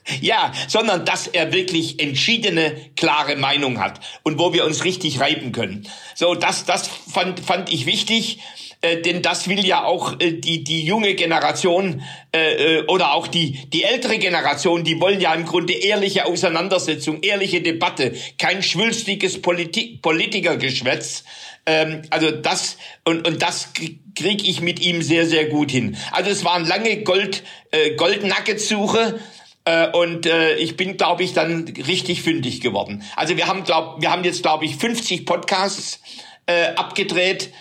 ja, 0.20 0.52
sondern 0.66 1.04
dass 1.04 1.26
er 1.26 1.52
wirklich 1.52 2.00
entschiedene, 2.00 2.76
klare 2.96 3.36
Meinung 3.36 3.78
hat 3.78 4.00
und 4.22 4.38
wo 4.38 4.52
wir 4.52 4.64
uns 4.64 4.84
richtig 4.84 5.20
reiben 5.20 5.52
können. 5.52 5.88
So, 6.14 6.34
das, 6.34 6.64
das 6.64 6.88
fand, 6.88 7.40
fand 7.40 7.72
ich 7.72 7.86
wichtig. 7.86 8.40
Äh, 8.80 8.98
denn 8.98 9.22
das 9.22 9.48
will 9.48 9.66
ja 9.66 9.82
auch 9.82 10.20
äh, 10.20 10.34
die 10.34 10.62
die 10.62 10.84
junge 10.84 11.16
Generation 11.16 12.00
äh, 12.32 12.76
äh, 12.76 12.86
oder 12.86 13.12
auch 13.12 13.26
die 13.26 13.68
die 13.70 13.82
ältere 13.82 14.18
Generation, 14.18 14.84
die 14.84 15.00
wollen 15.00 15.20
ja 15.20 15.34
im 15.34 15.46
Grunde 15.46 15.72
ehrliche 15.72 16.26
Auseinandersetzung, 16.26 17.20
ehrliche 17.22 17.60
Debatte, 17.60 18.14
kein 18.38 18.62
schwülstiges 18.62 19.42
Politik, 19.42 20.00
Politikergeschwätz, 20.00 21.24
ähm, 21.68 22.02
also 22.08 22.30
das 22.30 22.78
und 23.04 23.28
und 23.28 23.42
das 23.42 23.72
kriege 24.16 24.44
ich 24.44 24.62
mit 24.62 24.80
ihm 24.80 25.02
sehr 25.02 25.26
sehr 25.26 25.46
gut 25.46 25.70
hin. 25.70 25.96
Also 26.12 26.30
es 26.30 26.44
waren 26.44 26.66
lange 26.66 27.02
Gold 27.02 27.44
äh, 27.70 27.94
Goldnugget-Suche 27.94 29.20
äh, 29.66 29.88
und 29.90 30.24
äh, 30.24 30.54
ich 30.56 30.76
bin 30.78 30.96
glaube 30.96 31.22
ich 31.24 31.34
dann 31.34 31.68
richtig 31.86 32.22
fündig 32.22 32.62
geworden. 32.62 33.02
Also 33.16 33.36
wir 33.36 33.46
haben 33.46 33.64
glaub 33.64 34.00
wir 34.00 34.10
haben 34.10 34.24
jetzt 34.24 34.42
glaube 34.42 34.64
ich 34.64 34.76
50 34.76 35.26
Podcasts 35.26 36.00
äh, 36.46 36.74
abgedreht. 36.74 37.52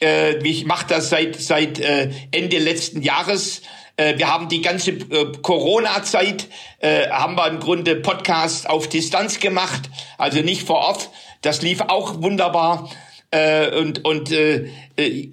Äh, 0.00 0.36
ich 0.46 0.64
mache 0.64 0.86
das 0.88 1.10
seit 1.10 1.34
seit 1.34 1.80
äh, 1.80 2.10
Ende 2.30 2.58
letzten 2.58 3.02
Jahres. 3.02 3.62
Äh, 3.96 4.16
wir 4.16 4.32
haben 4.32 4.48
die 4.48 4.62
ganze 4.62 4.92
äh, 4.92 5.32
Corona-Zeit, 5.42 6.46
äh, 6.78 7.08
haben 7.08 7.34
wir 7.34 7.48
im 7.48 7.58
Grunde 7.58 7.96
Podcast 7.96 8.70
auf 8.70 8.88
Distanz 8.88 9.40
gemacht, 9.40 9.90
also 10.18 10.40
nicht 10.40 10.62
vor 10.62 10.76
Ort. 10.76 11.10
Das 11.42 11.62
lief 11.62 11.80
auch 11.80 12.22
wunderbar. 12.22 12.88
Äh, 13.30 13.76
und 13.76 14.04
und 14.04 14.30
äh, 14.30 14.68
äh, 14.96 15.28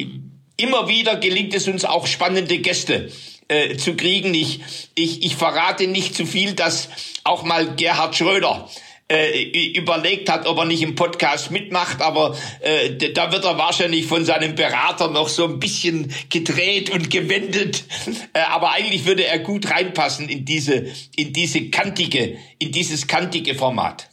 immer 0.58 0.88
wieder 0.88 1.16
gelingt 1.18 1.54
es 1.54 1.68
uns 1.68 1.86
auch 1.86 2.08
spannende 2.08 2.60
Gäste 2.60 3.12
äh, 3.48 3.76
zu 3.78 3.96
kriegen. 3.96 4.34
Ich, 4.34 4.62
ich, 4.96 5.24
ich 5.24 5.36
verrate 5.36 5.88
nicht 5.88 6.16
zu 6.16 6.26
viel, 6.26 6.54
dass 6.54 6.90
auch 7.24 7.44
mal 7.44 7.76
Gerhard 7.76 8.16
Schröder 8.16 8.70
äh, 9.10 9.74
überlegt 9.78 10.30
hat, 10.30 10.46
ob 10.46 10.58
er 10.58 10.66
nicht 10.66 10.82
im 10.82 10.96
Podcast 10.96 11.52
mitmacht, 11.52 12.02
aber 12.02 12.38
äh, 12.62 13.12
da 13.12 13.32
wird 13.32 13.44
er 13.44 13.58
wahrscheinlich 13.58 14.06
von 14.06 14.26
seinem 14.26 14.56
Berater 14.56 15.10
noch 15.10 15.28
so 15.28 15.46
ein 15.46 15.60
bisschen 15.60 16.12
gedreht 16.30 16.90
und 16.90 17.10
gewendet. 17.10 17.84
Äh, 18.34 18.40
aber 18.40 18.72
eigentlich 18.72 19.06
würde 19.06 19.26
er 19.26 19.40
gut 19.40 19.70
reinpassen 19.70 20.30
in 20.30 20.46
diese, 20.46 20.86
in 21.16 21.34
diese 21.34 21.70
kantige, 21.70 22.38
in 22.60 22.72
dieses 22.72 23.08
kantige 23.08 23.56
Format 23.56 24.10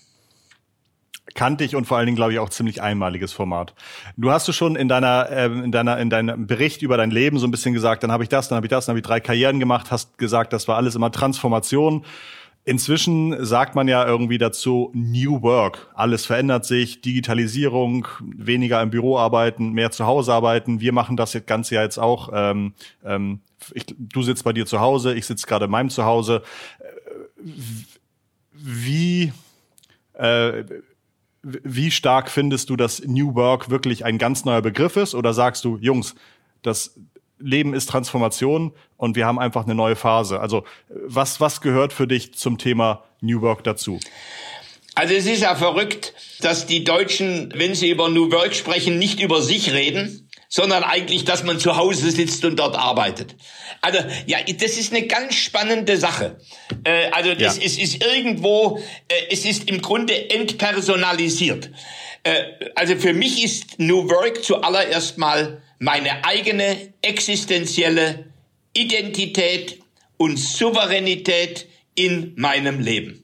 kantig 1.34 1.76
und 1.76 1.86
vor 1.86 1.96
allen 1.96 2.06
Dingen, 2.06 2.16
glaube 2.16 2.32
ich, 2.32 2.38
auch 2.38 2.50
ziemlich 2.50 2.82
einmaliges 2.82 3.32
Format. 3.32 3.74
Du 4.16 4.30
hast 4.30 4.46
du 4.48 4.52
schon 4.52 4.76
in 4.76 4.88
deiner, 4.88 5.28
ähm, 5.30 5.64
in 5.64 5.72
deiner, 5.72 5.98
in 5.98 6.10
deinem 6.10 6.46
Bericht 6.46 6.82
über 6.82 6.96
dein 6.96 7.10
Leben 7.10 7.38
so 7.38 7.46
ein 7.46 7.50
bisschen 7.50 7.74
gesagt, 7.74 8.02
dann 8.02 8.12
habe 8.12 8.22
ich 8.22 8.28
das, 8.28 8.48
dann 8.48 8.56
habe 8.56 8.66
ich 8.66 8.70
das, 8.70 8.86
dann 8.86 8.92
habe 8.92 8.98
ich 9.00 9.06
drei 9.06 9.20
Karrieren 9.20 9.60
gemacht, 9.60 9.90
hast 9.90 10.18
gesagt, 10.18 10.52
das 10.52 10.68
war 10.68 10.76
alles 10.76 10.94
immer 10.94 11.10
Transformation. 11.10 12.04
Inzwischen 12.64 13.42
sagt 13.44 13.74
man 13.74 13.88
ja 13.88 14.06
irgendwie 14.06 14.36
dazu 14.36 14.90
New 14.92 15.42
Work. 15.42 15.90
Alles 15.94 16.26
verändert 16.26 16.66
sich, 16.66 17.00
Digitalisierung, 17.00 18.06
weniger 18.20 18.82
im 18.82 18.90
Büro 18.90 19.16
arbeiten, 19.16 19.72
mehr 19.72 19.90
zu 19.90 20.04
Hause 20.06 20.34
arbeiten. 20.34 20.80
Wir 20.80 20.92
machen 20.92 21.16
das 21.16 21.36
Ganze 21.46 21.76
ja 21.76 21.82
jetzt 21.82 21.98
auch. 21.98 22.30
Ähm, 22.34 22.74
ähm, 23.02 23.40
ich, 23.72 23.86
du 23.98 24.22
sitzt 24.22 24.44
bei 24.44 24.52
dir 24.52 24.66
zu 24.66 24.80
Hause, 24.80 25.14
ich 25.14 25.24
sitze 25.24 25.46
gerade 25.46 25.64
in 25.64 25.70
meinem 25.70 25.88
Zuhause. 25.88 26.42
Wie 28.52 29.32
äh, 30.12 30.64
wie 31.42 31.90
stark 31.90 32.30
findest 32.30 32.70
du, 32.70 32.76
dass 32.76 33.02
New 33.04 33.34
Work 33.34 33.70
wirklich 33.70 34.04
ein 34.04 34.18
ganz 34.18 34.44
neuer 34.44 34.62
Begriff 34.62 34.96
ist? 34.96 35.14
Oder 35.14 35.32
sagst 35.32 35.64
du, 35.64 35.78
Jungs, 35.80 36.14
das 36.62 36.98
Leben 37.38 37.72
ist 37.72 37.88
Transformation 37.88 38.72
und 38.96 39.16
wir 39.16 39.26
haben 39.26 39.38
einfach 39.38 39.64
eine 39.64 39.74
neue 39.74 39.96
Phase? 39.96 40.40
Also 40.40 40.64
was, 40.88 41.40
was 41.40 41.60
gehört 41.60 41.92
für 41.92 42.06
dich 42.06 42.34
zum 42.34 42.58
Thema 42.58 43.04
New 43.20 43.40
Work 43.40 43.64
dazu? 43.64 43.98
Also 44.94 45.14
es 45.14 45.26
ist 45.26 45.40
ja 45.40 45.54
verrückt, 45.54 46.14
dass 46.40 46.66
die 46.66 46.84
Deutschen, 46.84 47.52
wenn 47.54 47.74
sie 47.74 47.90
über 47.90 48.08
New 48.08 48.30
Work 48.32 48.54
sprechen, 48.54 48.98
nicht 48.98 49.20
über 49.20 49.40
sich 49.40 49.72
reden, 49.72 50.28
sondern 50.52 50.82
eigentlich, 50.82 51.24
dass 51.24 51.44
man 51.44 51.60
zu 51.60 51.76
Hause 51.76 52.10
sitzt 52.10 52.44
und 52.44 52.56
dort 52.56 52.76
arbeitet. 52.76 53.36
Also 53.80 54.00
ja, 54.26 54.38
das 54.42 54.76
ist 54.76 54.92
eine 54.92 55.06
ganz 55.06 55.36
spannende 55.36 55.96
Sache. 55.96 56.40
Äh, 56.82 57.08
also 57.12 57.34
das 57.34 57.56
ja. 57.56 57.62
ist, 57.62 57.78
ist 57.78 58.04
irgendwo, 58.04 58.78
äh, 59.08 59.14
es 59.30 59.44
ist 59.44 59.70
im 59.70 59.80
Grunde 59.80 60.28
entpersonalisiert. 60.28 61.70
Äh, 62.24 62.42
also 62.74 62.96
für 62.96 63.12
mich 63.12 63.44
ist 63.44 63.78
New 63.78 64.10
Work 64.10 64.42
zuallererst 64.42 65.18
mal 65.18 65.62
meine 65.78 66.24
eigene 66.24 66.94
existenzielle 67.00 68.26
Identität 68.74 69.80
und 70.16 70.36
Souveränität 70.36 71.68
in 71.94 72.34
meinem 72.36 72.80
Leben. 72.80 73.22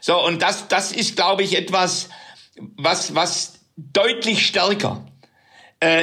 So, 0.00 0.18
und 0.24 0.40
das, 0.40 0.66
das 0.68 0.92
ist, 0.92 1.14
glaube 1.14 1.42
ich, 1.42 1.58
etwas, 1.58 2.08
was, 2.56 3.14
was 3.14 3.60
deutlich 3.76 4.46
stärker 4.46 5.09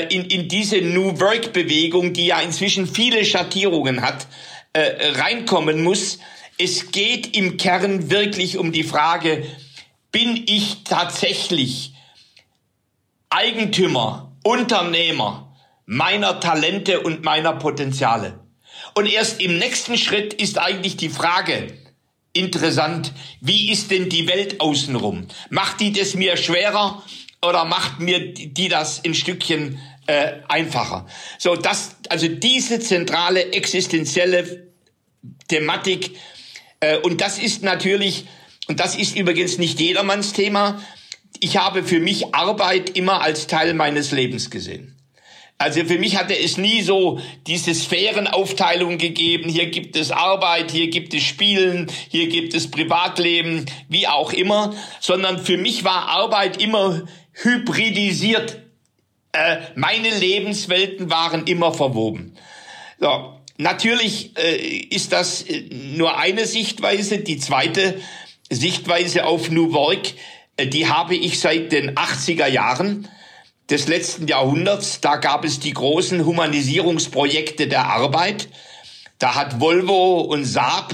in, 0.09 0.25
in 0.25 0.47
diese 0.47 0.81
New 0.81 1.19
Work 1.19 1.53
Bewegung, 1.53 2.13
die 2.13 2.27
ja 2.27 2.39
inzwischen 2.39 2.87
viele 2.87 3.23
Schattierungen 3.25 4.01
hat, 4.01 4.27
äh, 4.73 5.11
reinkommen 5.19 5.83
muss. 5.83 6.19
Es 6.57 6.91
geht 6.91 7.37
im 7.37 7.57
Kern 7.57 8.09
wirklich 8.09 8.57
um 8.57 8.71
die 8.71 8.83
Frage, 8.83 9.45
bin 10.11 10.43
ich 10.47 10.83
tatsächlich 10.83 11.93
Eigentümer, 13.29 14.35
Unternehmer 14.43 15.55
meiner 15.85 16.39
Talente 16.39 17.01
und 17.01 17.23
meiner 17.23 17.53
Potenziale? 17.53 18.39
Und 18.95 19.05
erst 19.05 19.41
im 19.41 19.59
nächsten 19.59 19.97
Schritt 19.97 20.33
ist 20.33 20.57
eigentlich 20.57 20.97
die 20.97 21.09
Frage, 21.09 21.77
interessant, 22.33 23.13
wie 23.41 23.71
ist 23.71 23.91
denn 23.91 24.09
die 24.09 24.27
Welt 24.27 24.59
außenrum? 24.59 25.27
Macht 25.49 25.79
die 25.79 25.91
das 25.91 26.15
mir 26.15 26.37
schwerer 26.37 27.03
oder 27.41 27.65
macht 27.65 27.99
mir 27.99 28.33
die 28.33 28.67
das 28.67 29.03
ein 29.05 29.13
Stückchen 29.13 29.79
äh, 30.07 30.33
einfacher? 30.47 31.07
So, 31.37 31.55
das, 31.55 31.95
also 32.09 32.27
diese 32.27 32.79
zentrale 32.79 33.51
existenzielle 33.51 34.67
Thematik, 35.47 36.17
äh, 36.79 36.97
und 36.97 37.21
das 37.21 37.39
ist 37.39 37.63
natürlich, 37.63 38.25
und 38.67 38.79
das 38.79 38.95
ist 38.95 39.15
übrigens 39.15 39.57
nicht 39.57 39.79
jedermanns 39.79 40.33
Thema, 40.33 40.81
ich 41.39 41.57
habe 41.57 41.83
für 41.83 41.99
mich 41.99 42.33
Arbeit 42.33 42.97
immer 42.97 43.21
als 43.21 43.47
Teil 43.47 43.73
meines 43.73 44.11
Lebens 44.11 44.49
gesehen. 44.49 44.97
Also 45.59 45.83
für 45.85 45.97
mich 45.97 46.17
hatte 46.17 46.37
es 46.37 46.57
nie 46.57 46.83
so 46.83 47.19
diese 47.47 47.73
Sphärenaufteilung 47.73 48.99
gegeben. 48.99 49.49
Hier 49.49 49.71
gibt 49.71 49.95
es 49.95 50.11
Arbeit, 50.11 50.69
hier 50.69 50.89
gibt 50.89 51.15
es 51.15 51.23
Spielen, 51.23 51.91
hier 52.09 52.27
gibt 52.27 52.53
es 52.53 52.69
Privatleben, 52.69 53.65
wie 53.89 54.07
auch 54.07 54.33
immer, 54.33 54.75
sondern 54.99 55.43
für 55.43 55.57
mich 55.57 55.83
war 55.83 56.09
Arbeit 56.09 56.61
immer 56.61 57.07
hybridisiert. 57.43 58.61
Äh, 59.31 59.57
meine 59.75 60.09
Lebenswelten 60.09 61.09
waren 61.09 61.45
immer 61.45 61.73
verwoben. 61.73 62.35
So, 62.99 63.33
natürlich 63.57 64.37
äh, 64.37 64.57
ist 64.57 65.11
das 65.13 65.43
äh, 65.43 65.61
nur 65.71 66.17
eine 66.17 66.45
Sichtweise. 66.45 67.19
Die 67.19 67.37
zweite 67.37 67.99
Sichtweise 68.49 69.25
auf 69.25 69.51
New 69.51 69.73
Work, 69.73 70.13
äh, 70.57 70.67
die 70.67 70.87
habe 70.87 71.15
ich 71.15 71.39
seit 71.39 71.71
den 71.71 71.95
80er 71.95 72.47
Jahren 72.47 73.07
des 73.69 73.87
letzten 73.87 74.27
Jahrhunderts. 74.27 75.01
Da 75.01 75.17
gab 75.17 75.43
es 75.45 75.59
die 75.59 75.73
großen 75.73 76.25
Humanisierungsprojekte 76.25 77.67
der 77.67 77.85
Arbeit. 77.87 78.47
Da 79.19 79.35
hat 79.35 79.59
Volvo 79.59 80.21
und 80.21 80.45
Saab 80.45 80.93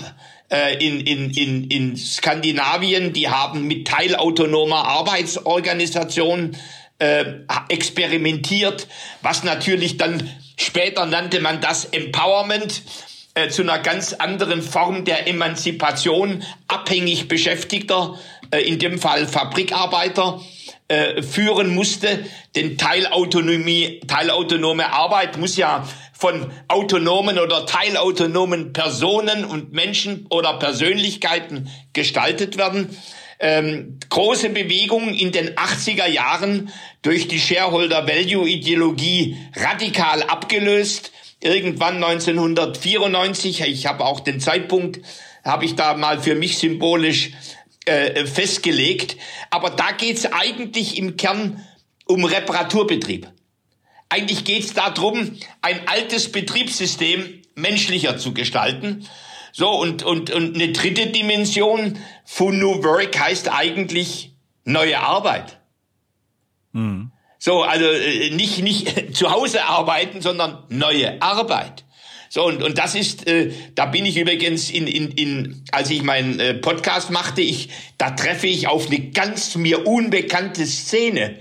in, 0.49 0.99
in, 0.99 1.31
in, 1.31 1.67
in 1.69 1.97
Skandinavien, 1.97 3.11
die 3.11 3.29
haben 3.29 3.65
mit 3.65 3.87
teilautonomer 3.87 4.85
Arbeitsorganisation 4.87 6.55
äh, 6.99 7.25
experimentiert, 7.69 8.87
was 9.21 9.43
natürlich 9.43 9.97
dann 9.97 10.29
später 10.57 11.05
nannte 11.05 11.39
man 11.39 11.59
das 11.59 11.85
Empowerment 11.85 12.83
äh, 13.35 13.49
zu 13.49 13.63
einer 13.63 13.79
ganz 13.79 14.13
anderen 14.13 14.61
Form 14.61 15.05
der 15.05 15.27
Emanzipation 15.27 16.43
abhängig 16.67 17.27
Beschäftigter, 17.27 18.19
äh, 18.51 18.59
in 18.59 18.79
dem 18.79 18.99
Fall 18.99 19.27
Fabrikarbeiter, 19.27 20.39
äh, 20.93 21.23
führen 21.23 21.73
musste. 21.73 22.23
Denn 22.55 22.77
Teilautonomie, 22.77 23.99
teilautonome 24.07 24.93
Arbeit 24.93 25.39
muss 25.39 25.57
ja 25.57 25.87
von 26.13 26.51
autonomen 26.67 27.39
oder 27.39 27.65
teilautonomen 27.65 28.73
Personen 28.73 29.43
und 29.43 29.73
Menschen 29.73 30.27
oder 30.29 30.59
Persönlichkeiten 30.59 31.67
gestaltet 31.93 32.57
werden. 32.57 32.95
Ähm, 33.39 33.97
große 34.09 34.49
Bewegung 34.49 35.15
in 35.15 35.31
den 35.31 35.55
80er 35.55 36.07
Jahren 36.07 36.71
durch 37.01 37.27
die 37.27 37.39
Shareholder 37.39 38.07
Value 38.07 38.47
Ideologie 38.47 39.35
radikal 39.55 40.21
abgelöst. 40.21 41.11
Irgendwann 41.39 42.03
1994, 42.03 43.61
ich 43.61 43.87
habe 43.87 44.05
auch 44.05 44.19
den 44.19 44.39
Zeitpunkt, 44.39 44.99
habe 45.43 45.65
ich 45.65 45.75
da 45.75 45.95
mal 45.95 46.21
für 46.21 46.35
mich 46.35 46.59
symbolisch 46.59 47.31
äh, 47.85 48.25
festgelegt. 48.25 49.17
Aber 49.49 49.69
da 49.69 49.91
geht's 49.91 50.25
eigentlich 50.25 50.97
im 50.97 51.17
Kern 51.17 51.63
um 52.05 52.25
Reparaturbetrieb. 52.25 53.31
Eigentlich 54.09 54.43
geht's 54.43 54.73
darum, 54.73 55.37
ein 55.61 55.87
altes 55.87 56.31
Betriebssystem 56.31 57.41
menschlicher 57.55 58.17
zu 58.17 58.33
gestalten. 58.33 59.07
So, 59.51 59.69
und, 59.69 60.03
und, 60.03 60.31
und 60.31 60.55
eine 60.55 60.71
dritte 60.71 61.07
Dimension 61.07 61.99
von 62.25 62.57
New 62.57 62.83
Work 62.83 63.19
heißt 63.19 63.51
eigentlich 63.51 64.35
neue 64.65 64.99
Arbeit. 64.99 65.59
Mhm. 66.71 67.11
So, 67.37 67.63
also 67.63 67.85
äh, 67.85 68.29
nicht, 68.31 68.63
nicht 68.63 69.15
zu 69.15 69.31
Hause 69.31 69.65
arbeiten, 69.65 70.21
sondern 70.21 70.63
neue 70.69 71.21
Arbeit. 71.21 71.83
So, 72.35 72.45
und, 72.45 72.63
und 72.63 72.79
das 72.79 72.95
ist, 72.95 73.27
äh, 73.27 73.51
da 73.75 73.85
bin 73.85 74.07
ich 74.07 74.17
übrigens 74.17 74.71
in, 74.71 74.87
in, 74.87 75.11
in 75.11 75.63
als 75.71 75.91
ich 75.91 76.01
meinen 76.01 76.39
äh, 76.39 76.55
Podcast 76.55 77.11
machte, 77.11 77.41
ich, 77.41 77.69
da 77.99 78.09
treffe 78.09 78.47
ich 78.47 78.67
auf 78.67 78.87
eine 78.87 79.11
ganz 79.11 79.53
mir 79.53 79.85
unbekannte 79.85 80.65
Szene 80.65 81.35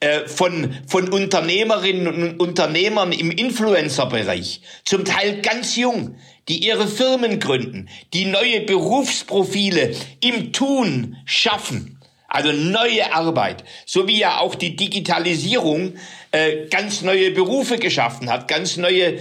äh, 0.00 0.26
von, 0.26 0.74
von 0.88 1.08
Unternehmerinnen 1.08 2.08
und 2.08 2.40
Unternehmern 2.40 3.12
im 3.12 3.30
Influencer-Bereich, 3.30 4.60
zum 4.84 5.04
Teil 5.04 5.40
ganz 5.40 5.76
jung, 5.76 6.16
die 6.48 6.66
ihre 6.66 6.88
Firmen 6.88 7.38
gründen, 7.38 7.88
die 8.12 8.24
neue 8.24 8.62
Berufsprofile 8.62 9.94
im 10.20 10.52
Tun 10.52 11.16
schaffen. 11.26 11.94
Also 12.26 12.52
neue 12.52 13.14
Arbeit, 13.14 13.64
so 13.86 14.06
wie 14.08 14.18
ja 14.18 14.40
auch 14.40 14.56
die 14.56 14.76
Digitalisierung 14.76 15.94
äh, 16.32 16.66
ganz 16.68 17.02
neue 17.02 17.30
Berufe 17.30 17.78
geschaffen 17.78 18.28
hat, 18.30 18.48
ganz 18.48 18.76
neue 18.76 19.18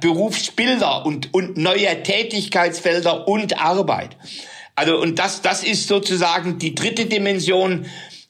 Berufsbilder 0.00 1.06
und, 1.06 1.32
und 1.34 1.56
neue 1.56 2.02
Tätigkeitsfelder 2.02 3.28
und 3.28 3.60
Arbeit. 3.60 4.16
Also 4.74 4.98
und 4.98 5.18
das, 5.18 5.42
das 5.42 5.64
ist 5.64 5.88
sozusagen 5.88 6.58
die 6.58 6.74
dritte 6.74 7.06
Dimension 7.06 7.86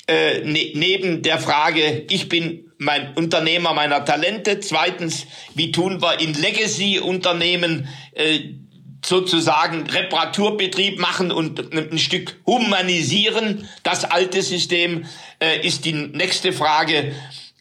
äh, 0.07 0.41
ne, 0.45 0.73
neben 0.75 1.23
der 1.23 1.39
Frage, 1.39 2.07
ich 2.09 2.29
bin 2.29 2.73
mein 2.79 3.15
Unternehmer 3.15 3.75
meiner 3.75 4.05
Talente. 4.05 4.61
Zweitens, 4.61 5.27
wie 5.55 5.73
tun 5.73 6.01
wir 6.01 6.21
in 6.21 6.33
Legacy-Unternehmen 6.33 7.89
äh, 8.15 8.41
sozusagen 9.05 9.89
Reparaturbetrieb 9.89 10.99
machen 10.99 11.31
und 11.31 11.73
ein 11.73 11.99
Stück 11.99 12.37
humanisieren. 12.47 13.69
Das 13.83 14.05
alte 14.05 14.43
System 14.43 15.05
äh, 15.41 15.67
ist 15.67 15.85
die 15.85 15.93
nächste 15.93 16.53
Frage 16.53 17.13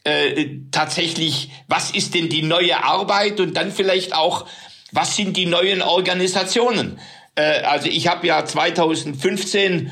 äh, 0.08 0.60
tatsächlich, 0.70 1.50
was 1.66 1.90
ist 1.90 2.14
denn 2.14 2.28
die 2.28 2.42
neue 2.42 2.82
Arbeit 2.82 3.40
und 3.40 3.56
dann 3.56 3.72
vielleicht 3.72 4.14
auch, 4.14 4.46
was 4.90 5.16
sind 5.16 5.36
die 5.36 5.46
neuen 5.46 5.82
Organisationen? 5.82 6.98
Äh, 7.34 7.60
also 7.60 7.88
ich 7.88 8.08
habe 8.08 8.26
ja 8.26 8.44
2015 8.44 9.90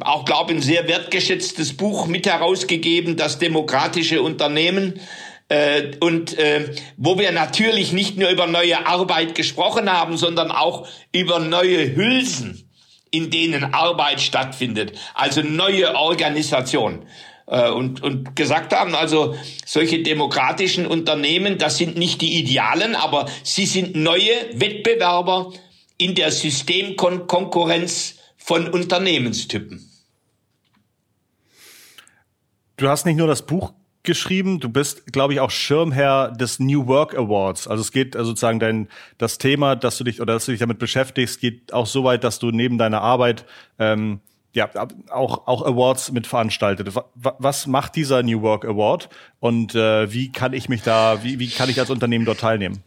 auch, 0.00 0.24
glaube 0.24 0.52
ich, 0.52 0.58
ein 0.58 0.62
sehr 0.62 0.88
wertgeschätztes 0.88 1.76
Buch 1.76 2.06
mit 2.06 2.26
herausgegeben, 2.26 3.16
das 3.16 3.38
demokratische 3.38 4.22
Unternehmen. 4.22 5.00
Äh, 5.48 5.96
und 6.00 6.38
äh, 6.38 6.74
wo 6.96 7.18
wir 7.18 7.32
natürlich 7.32 7.92
nicht 7.92 8.18
nur 8.18 8.30
über 8.30 8.46
neue 8.46 8.86
Arbeit 8.86 9.34
gesprochen 9.34 9.90
haben, 9.90 10.16
sondern 10.16 10.52
auch 10.52 10.86
über 11.12 11.40
neue 11.40 11.96
Hülsen, 11.96 12.70
in 13.10 13.30
denen 13.30 13.74
Arbeit 13.74 14.20
stattfindet, 14.20 14.92
also 15.14 15.42
neue 15.42 15.94
Organisation 15.94 17.06
äh, 17.48 17.70
und, 17.70 18.02
und 18.02 18.36
gesagt 18.36 18.74
haben, 18.74 18.94
also 18.94 19.34
solche 19.64 20.02
demokratischen 20.02 20.86
Unternehmen, 20.86 21.58
das 21.58 21.78
sind 21.78 21.96
nicht 21.96 22.20
die 22.20 22.38
Idealen, 22.38 22.94
aber 22.94 23.26
sie 23.42 23.66
sind 23.66 23.96
neue 23.96 24.32
Wettbewerber 24.52 25.52
in 25.96 26.14
der 26.14 26.30
Systemkonkurrenz 26.30 28.16
von 28.36 28.68
Unternehmenstypen. 28.68 29.84
Du 32.76 32.88
hast 32.88 33.06
nicht 33.06 33.16
nur 33.16 33.26
das 33.26 33.44
Buch 33.44 33.72
geschrieben, 34.04 34.60
du 34.60 34.68
bist, 34.68 35.12
glaube 35.12 35.32
ich, 35.32 35.40
auch 35.40 35.50
Schirmherr 35.50 36.30
des 36.30 36.60
New 36.60 36.86
Work 36.86 37.16
Awards. 37.16 37.66
Also 37.66 37.80
es 37.80 37.92
geht 37.92 38.14
also 38.14 38.30
sozusagen 38.30 38.60
dein 38.60 38.88
das 39.18 39.38
Thema, 39.38 39.74
dass 39.74 39.98
du 39.98 40.04
dich 40.04 40.20
oder 40.20 40.34
dass 40.34 40.46
du 40.46 40.52
dich 40.52 40.60
damit 40.60 40.78
beschäftigst, 40.78 41.40
geht 41.40 41.72
auch 41.72 41.86
so 41.86 42.04
weit, 42.04 42.24
dass 42.24 42.38
du 42.38 42.50
neben 42.50 42.78
deiner 42.78 43.02
Arbeit 43.02 43.44
ähm, 43.78 44.20
ja, 44.58 44.88
auch, 45.10 45.46
auch 45.46 45.64
Awards 45.64 46.12
mit 46.12 46.26
veranstaltet. 46.26 46.88
Was 47.14 47.66
macht 47.66 47.96
dieser 47.96 48.22
New 48.22 48.42
Work 48.42 48.64
Award 48.64 49.08
und 49.40 49.74
äh, 49.74 50.12
wie 50.12 50.30
kann 50.32 50.52
ich 50.52 50.68
mich 50.68 50.82
da, 50.82 51.22
wie, 51.22 51.38
wie 51.38 51.48
kann 51.48 51.70
ich 51.70 51.78
als 51.78 51.90
Unternehmen 51.90 52.24
dort 52.24 52.40
teilnehmen? 52.40 52.82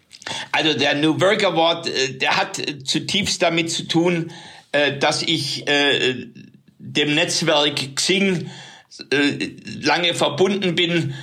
Also 0.51 0.77
der 0.77 0.95
New 0.95 1.19
Work 1.19 1.43
Award, 1.43 1.87
äh, 1.87 2.17
der 2.17 2.37
hat 2.37 2.61
zutiefst 2.83 3.41
damit 3.41 3.71
zu 3.71 3.87
tun, 3.87 4.31
äh, 4.71 4.97
dass 4.97 5.21
ich 5.21 5.67
äh, 5.67 6.27
dem 6.77 7.15
Netzwerk 7.15 7.95
Xing 7.95 8.49
lange 9.81 10.13
verbunden 10.13 10.75
bin, 10.75 11.13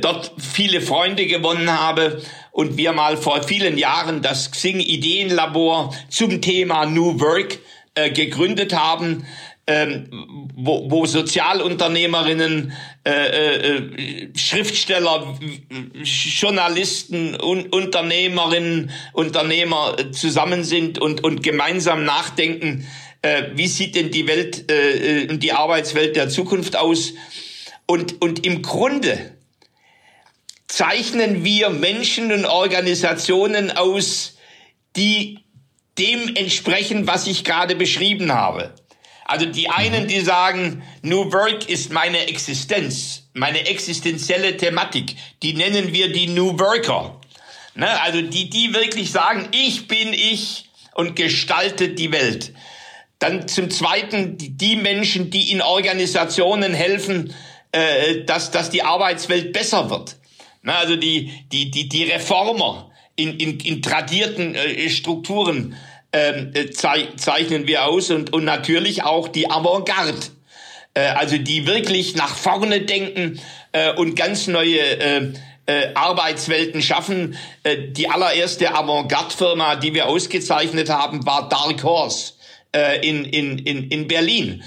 dort 0.00 0.32
viele 0.38 0.80
Freunde 0.80 1.26
gewonnen 1.26 1.70
habe 1.70 2.22
und 2.50 2.78
wir 2.78 2.92
mal 2.92 3.18
vor 3.18 3.42
vielen 3.42 3.76
Jahren 3.76 4.22
das 4.22 4.50
Xing 4.50 4.80
Ideenlabor 4.80 5.94
zum 6.08 6.40
Thema 6.40 6.86
New 6.86 7.20
Work 7.20 7.58
gegründet 8.14 8.72
haben 8.74 9.26
ähm, 9.66 10.48
wo, 10.54 10.90
wo 10.90 11.06
Sozialunternehmerinnen, 11.06 12.72
äh, 13.04 13.10
äh, 13.10 14.28
Schriftsteller, 14.36 15.38
Journalisten 16.02 17.36
und 17.36 17.72
Unternehmerinnen, 17.72 18.90
Unternehmer 19.12 19.96
zusammen 20.12 20.64
sind 20.64 20.98
und, 20.98 21.22
und 21.22 21.42
gemeinsam 21.42 22.04
nachdenken, 22.04 22.86
äh, 23.22 23.44
wie 23.54 23.68
sieht 23.68 23.94
denn 23.94 24.10
die 24.10 24.26
Welt 24.26 24.70
äh, 24.70 25.28
und 25.28 25.42
die 25.42 25.52
Arbeitswelt 25.52 26.16
der 26.16 26.28
Zukunft 26.28 26.76
aus? 26.76 27.12
Und, 27.86 28.22
und 28.22 28.46
im 28.46 28.62
Grunde 28.62 29.36
zeichnen 30.66 31.44
wir 31.44 31.70
Menschen 31.70 32.32
und 32.32 32.44
Organisationen 32.44 33.70
aus, 33.70 34.36
die 34.96 35.40
dem 35.98 36.34
entsprechen, 36.34 37.06
was 37.06 37.26
ich 37.26 37.44
gerade 37.44 37.74
beschrieben 37.74 38.32
habe. 38.32 38.74
Also 39.30 39.46
die 39.46 39.70
einen, 39.70 40.08
die 40.08 40.22
sagen, 40.22 40.82
New 41.02 41.32
Work 41.32 41.68
ist 41.68 41.92
meine 41.92 42.26
Existenz, 42.26 43.28
meine 43.32 43.64
existenzielle 43.68 44.56
Thematik. 44.56 45.14
Die 45.44 45.52
nennen 45.52 45.92
wir 45.92 46.12
die 46.12 46.26
New 46.26 46.58
Worker. 46.58 47.20
Ne? 47.76 47.88
Also 48.02 48.22
die, 48.22 48.50
die 48.50 48.74
wirklich 48.74 49.12
sagen, 49.12 49.46
ich 49.52 49.86
bin 49.86 50.12
ich 50.12 50.68
und 50.94 51.14
gestaltet 51.14 52.00
die 52.00 52.10
Welt. 52.10 52.52
Dann 53.20 53.46
zum 53.46 53.70
Zweiten 53.70 54.36
die, 54.36 54.74
Menschen, 54.74 55.30
die 55.30 55.52
in 55.52 55.62
Organisationen 55.62 56.74
helfen, 56.74 57.32
äh, 57.70 58.24
dass, 58.24 58.50
dass 58.50 58.70
die 58.70 58.82
Arbeitswelt 58.82 59.52
besser 59.52 59.90
wird. 59.90 60.16
Ne? 60.62 60.74
Also 60.74 60.96
die, 60.96 61.30
die, 61.52 61.70
die, 61.70 61.88
die 61.88 62.02
Reformer 62.02 62.90
in, 63.14 63.38
in, 63.38 63.60
in 63.60 63.80
tradierten 63.80 64.56
äh, 64.56 64.90
Strukturen 64.90 65.76
ähm, 66.12 66.52
äh, 66.54 66.70
zeichnen 66.70 67.66
wir 67.66 67.84
aus 67.84 68.10
und, 68.10 68.32
und 68.32 68.44
natürlich 68.44 69.04
auch 69.04 69.28
die 69.28 69.50
Avantgarde. 69.50 70.14
Äh, 70.94 71.02
also 71.02 71.38
die 71.38 71.66
wirklich 71.66 72.16
nach 72.16 72.34
vorne 72.34 72.80
denken 72.80 73.40
äh, 73.72 73.92
und 73.92 74.16
ganz 74.16 74.46
neue 74.46 75.34
Arbeitswelten 75.94 76.82
schaffen. 76.82 77.36
Die 77.92 78.08
allererste 78.08 78.74
Avantgarde-Firma, 78.74 79.76
die 79.76 79.94
wir 79.94 80.08
ausgezeichnet 80.08 80.88
haben, 80.90 81.24
war 81.26 81.48
Dark 81.48 81.84
Horse 81.84 82.32
in, 83.02 83.24
in, 83.24 83.58
in, 83.58 83.88
in 83.88 84.08
Berlin, 84.08 84.64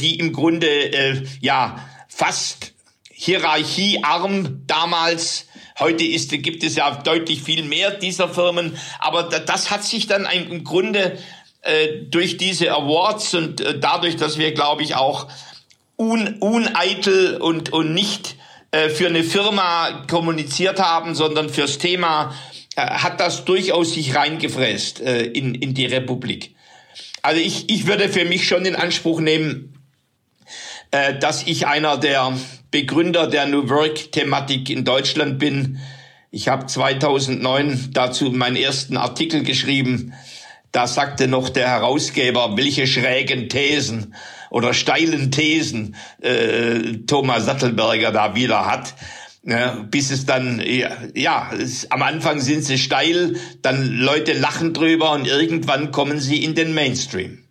die 0.00 0.18
im 0.18 0.32
Grunde 0.32 1.22
ja 1.40 1.88
fast 2.08 2.72
hierarchiearm 3.12 4.64
damals 4.66 5.46
Heute 5.82 6.04
ist, 6.04 6.30
gibt 6.30 6.62
es 6.62 6.76
ja 6.76 6.94
deutlich 6.94 7.42
viel 7.42 7.64
mehr 7.64 7.90
dieser 7.90 8.28
Firmen, 8.28 8.78
aber 9.00 9.24
das 9.24 9.72
hat 9.72 9.82
sich 9.82 10.06
dann 10.06 10.28
im 10.32 10.62
Grunde 10.62 11.18
äh, 11.62 12.04
durch 12.08 12.36
diese 12.36 12.70
Awards 12.70 13.34
und 13.34 13.60
äh, 13.60 13.80
dadurch, 13.80 14.14
dass 14.14 14.38
wir, 14.38 14.52
glaube 14.52 14.84
ich, 14.84 14.94
auch 14.94 15.26
un, 15.96 16.38
uneitel 16.38 17.36
und, 17.36 17.72
und 17.72 17.94
nicht 17.94 18.36
äh, 18.70 18.90
für 18.90 19.08
eine 19.08 19.24
Firma 19.24 20.04
kommuniziert 20.08 20.78
haben, 20.78 21.16
sondern 21.16 21.50
fürs 21.50 21.78
Thema, 21.78 22.32
hat 22.76 23.18
das 23.18 23.44
durchaus 23.44 23.92
sich 23.92 24.14
reingefräst 24.14 25.00
in, 25.00 25.54
in 25.54 25.74
die 25.74 25.84
Republik. 25.84 26.54
Also 27.20 27.38
ich, 27.38 27.68
ich 27.68 27.86
würde 27.86 28.08
für 28.08 28.24
mich 28.24 28.48
schon 28.48 28.64
in 28.64 28.76
Anspruch 28.76 29.20
nehmen, 29.20 29.78
dass 31.20 31.46
ich 31.46 31.66
einer 31.66 31.98
der 31.98 32.32
Begründer 32.72 33.26
der 33.26 33.46
New 33.46 33.68
Work-Thematik 33.68 34.70
in 34.70 34.86
Deutschland 34.86 35.38
bin. 35.38 35.78
Ich 36.30 36.48
habe 36.48 36.64
2009 36.64 37.90
dazu 37.92 38.30
meinen 38.30 38.56
ersten 38.56 38.96
Artikel 38.96 39.44
geschrieben. 39.44 40.14
Da 40.72 40.86
sagte 40.86 41.28
noch 41.28 41.50
der 41.50 41.68
Herausgeber, 41.68 42.56
welche 42.56 42.86
schrägen 42.86 43.50
Thesen 43.50 44.14
oder 44.48 44.72
steilen 44.72 45.30
Thesen 45.30 45.96
äh, 46.22 46.96
Thomas 47.06 47.44
Sattelberger 47.44 48.10
da 48.10 48.34
wieder 48.34 48.64
hat. 48.64 48.94
Ja, 49.44 49.84
bis 49.90 50.10
es 50.10 50.24
dann, 50.24 50.62
ja, 50.64 50.96
ja 51.14 51.50
es, 51.52 51.90
am 51.90 52.00
Anfang 52.00 52.40
sind 52.40 52.64
sie 52.64 52.78
steil, 52.78 53.36
dann 53.60 53.86
Leute 53.98 54.32
lachen 54.32 54.72
drüber 54.72 55.12
und 55.12 55.26
irgendwann 55.26 55.92
kommen 55.92 56.20
sie 56.20 56.42
in 56.42 56.54
den 56.54 56.72
Mainstream. 56.72 57.41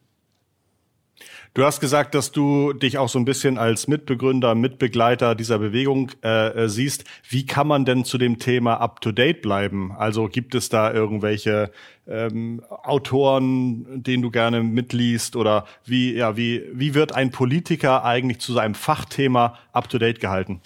Du 1.54 1.66
hast 1.66 1.82
gesagt, 1.82 2.16
dass 2.16 2.32
du 2.32 2.72
dich 2.72 2.98
auch 2.98 3.10
so 3.10 3.20
ein 3.20 3.26
bisschen 3.26 3.58
als 3.58 3.90
Mitbegründer, 3.90 4.56
Mitbegleiter 4.56 5.36
dieser 5.36 5.60
Bewegung 5.60 6.10
äh, 6.24 6.48
äh, 6.48 6.70
siehst. 6.70 7.04
Wie 7.28 7.46
kann 7.46 7.68
man 7.68 7.84
denn 7.84 8.06
zu 8.06 8.18
dem 8.18 8.40
Thema 8.40 8.76
up-to-date 8.76 9.42
bleiben? 9.42 9.92
Also 9.92 10.30
gibt 10.30 10.56
es 10.56 10.70
da 10.70 10.94
irgendwelche 10.94 11.70
ähm, 12.08 12.64
Autoren, 12.70 14.02
denen 14.02 14.24
du 14.24 14.32
gerne 14.32 14.64
mitliest? 14.64 15.36
Oder 15.36 15.66
wie, 15.84 16.14
ja, 16.14 16.38
wie, 16.38 16.64
wie 16.72 16.94
wird 16.94 17.14
ein 17.14 17.32
Politiker 17.32 18.06
eigentlich 18.06 18.40
zu 18.40 18.54
seinem 18.54 18.74
Fachthema 18.74 19.60
up-to-date 19.74 20.22
gehalten? 20.22 20.62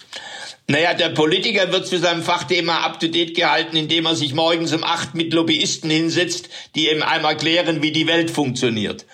Naja, 0.68 0.94
der 0.94 1.08
Politiker 1.08 1.72
wird 1.72 1.88
zu 1.88 1.98
seinem 1.98 2.22
Fachthema 2.22 2.84
up-to-date 2.84 3.34
gehalten, 3.34 3.74
indem 3.74 4.06
er 4.06 4.14
sich 4.14 4.34
morgens 4.34 4.72
um 4.72 4.84
acht 4.84 5.16
mit 5.16 5.34
Lobbyisten 5.34 5.90
hinsetzt, 5.90 6.48
die 6.76 6.92
ihm 6.92 7.02
einmal 7.02 7.32
erklären, 7.32 7.82
wie 7.82 7.90
die 7.90 8.06
Welt 8.06 8.30
funktioniert. 8.30 9.04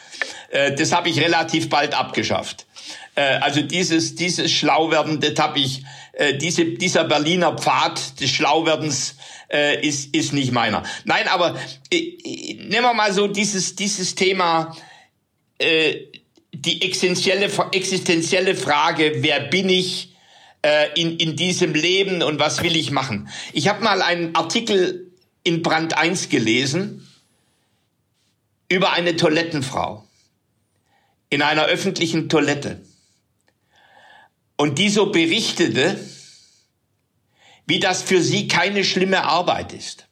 Äh, 0.52 0.74
das 0.74 0.92
habe 0.92 1.08
ich 1.08 1.18
relativ 1.18 1.68
bald 1.68 1.94
abgeschafft. 1.94 2.66
Äh, 3.14 3.22
also 3.22 3.62
dieses, 3.62 4.14
dieses 4.14 4.52
Schlauwerden, 4.52 5.18
das 5.20 5.38
habe 5.38 5.58
ich, 5.58 5.82
äh, 6.12 6.34
diese, 6.34 6.64
dieser 6.64 7.04
Berliner 7.04 7.56
Pfad 7.56 8.20
des 8.20 8.30
Schlauwerdens 8.30 9.16
äh, 9.50 9.84
ist, 9.84 10.14
ist 10.14 10.32
nicht 10.34 10.52
meiner. 10.52 10.82
Nein, 11.04 11.26
aber 11.28 11.58
äh, 11.90 12.56
nehmen 12.68 12.84
wir 12.84 12.94
mal 12.94 13.12
so 13.12 13.26
dieses, 13.26 13.76
dieses 13.76 14.14
Thema, 14.14 14.76
äh, 15.58 15.96
die 16.52 16.82
existenzielle, 16.82 17.50
existenzielle 17.72 18.54
Frage, 18.54 19.16
wer 19.16 19.40
bin 19.40 19.68
ich 19.68 20.10
in, 20.94 21.16
in 21.16 21.34
diesem 21.34 21.74
Leben 21.74 22.22
und 22.22 22.38
was 22.38 22.62
will 22.62 22.76
ich 22.76 22.92
machen? 22.92 23.28
Ich 23.52 23.66
habe 23.66 23.82
mal 23.82 24.00
einen 24.00 24.36
Artikel 24.36 25.10
in 25.42 25.60
Brand 25.62 25.98
1 25.98 26.28
gelesen 26.28 27.08
über 28.68 28.92
eine 28.92 29.16
Toilettenfrau 29.16 30.06
in 31.32 31.40
einer 31.40 31.64
öffentlichen 31.64 32.28
Toilette. 32.28 32.82
Und 34.58 34.78
die 34.78 34.90
so 34.90 35.10
berichtete, 35.10 35.98
wie 37.66 37.80
das 37.80 38.02
für 38.02 38.20
sie 38.20 38.48
keine 38.48 38.84
schlimme 38.84 39.24
Arbeit 39.24 39.72
ist, 39.72 40.08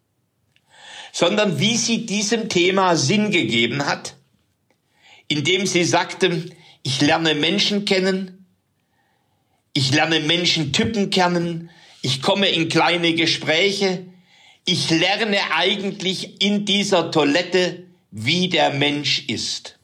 sondern 1.13 1.61
wie 1.61 1.77
sie 1.77 2.07
diesem 2.07 2.49
Thema 2.49 2.97
Sinn 2.97 3.31
gegeben 3.31 3.85
hat, 3.85 4.17
indem 5.29 5.67
sie 5.67 5.85
sagte, 5.85 6.47
ich 6.83 7.03
lerne 7.03 7.35
Menschen 7.35 7.85
kennen, 7.85 8.47
ich 9.75 9.93
lerne 9.93 10.21
Menschentypen 10.21 11.11
kennen, 11.11 11.69
ich 12.01 12.23
komme 12.23 12.49
in 12.49 12.71
kleine 12.71 13.13
Gespräche, 13.13 14.07
ich 14.65 14.89
lerne 14.89 15.53
eigentlich 15.53 16.41
in 16.41 16.65
dieser 16.65 17.11
Toilette, 17.11 17.85
wie 18.11 18.49
der 18.49 18.73
Mensch 18.73 19.29
ist. 19.29 19.80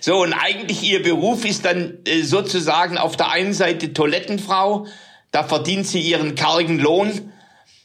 So, 0.00 0.22
und 0.22 0.32
eigentlich 0.32 0.82
ihr 0.82 1.02
Beruf 1.02 1.44
ist 1.44 1.64
dann 1.64 1.98
äh, 2.06 2.22
sozusagen 2.22 2.98
auf 2.98 3.16
der 3.16 3.30
einen 3.30 3.52
Seite 3.52 3.92
Toilettenfrau, 3.92 4.86
da 5.30 5.44
verdient 5.44 5.86
sie 5.86 6.00
ihren 6.00 6.34
kargen 6.34 6.78
Lohn, 6.78 7.32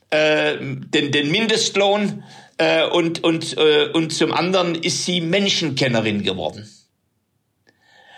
äh, 0.10 0.58
den, 0.60 1.12
den 1.12 1.32
Mindestlohn, 1.32 2.24
äh, 2.58 2.86
und, 2.88 3.24
und, 3.24 3.58
äh, 3.58 3.90
und 3.94 4.14
zum 4.14 4.34
anderen 4.34 4.76
ist 4.76 5.06
sie 5.06 5.22
Menschenkennerin 5.22 6.24
geworden. 6.24 6.70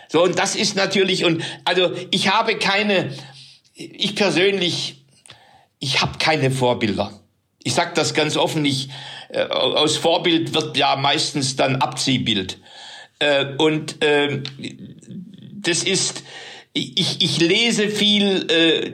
So, 0.08 0.22
und 0.22 0.38
das 0.38 0.54
ist 0.54 0.76
natürlich, 0.76 1.24
und 1.24 1.42
also 1.64 1.92
ich 2.10 2.28
habe 2.32 2.56
keine, 2.56 3.12
ich 3.74 4.14
persönlich, 4.14 5.04
ich 5.80 6.00
habe 6.00 6.18
keine 6.18 6.50
Vorbilder. 6.50 7.20
Ich 7.62 7.74
sage 7.74 7.92
das 7.94 8.14
ganz 8.14 8.36
offen, 8.36 8.64
ich, 8.64 8.88
äh, 9.28 9.42
aus 9.42 9.96
Vorbild 9.96 10.54
wird 10.54 10.76
ja 10.76 10.96
meistens 10.96 11.56
dann 11.56 11.76
Abziehbild. 11.76 12.58
Äh, 13.18 13.56
und 13.56 14.02
äh, 14.02 14.42
das 15.52 15.82
ist, 15.82 16.22
ich, 16.72 17.22
ich 17.22 17.40
lese 17.40 17.88
viel 17.88 18.46
äh, 18.50 18.92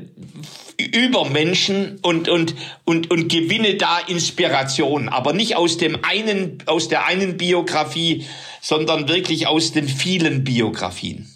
über 0.77 1.29
Menschen 1.29 1.99
und, 2.03 2.29
und, 2.29 2.55
und, 2.85 3.11
und 3.11 3.29
gewinne 3.29 3.77
da 3.77 3.99
Inspiration, 3.99 5.09
aber 5.09 5.33
nicht 5.33 5.57
aus 5.57 5.77
dem 5.77 6.05
einen, 6.05 6.63
aus 6.67 6.89
der 6.89 7.07
einen 7.07 7.37
Biografie, 7.37 8.27
sondern 8.61 9.09
wirklich 9.09 9.47
aus 9.47 9.73
den 9.73 9.89
vielen 9.89 10.45
Biografien. 10.45 11.31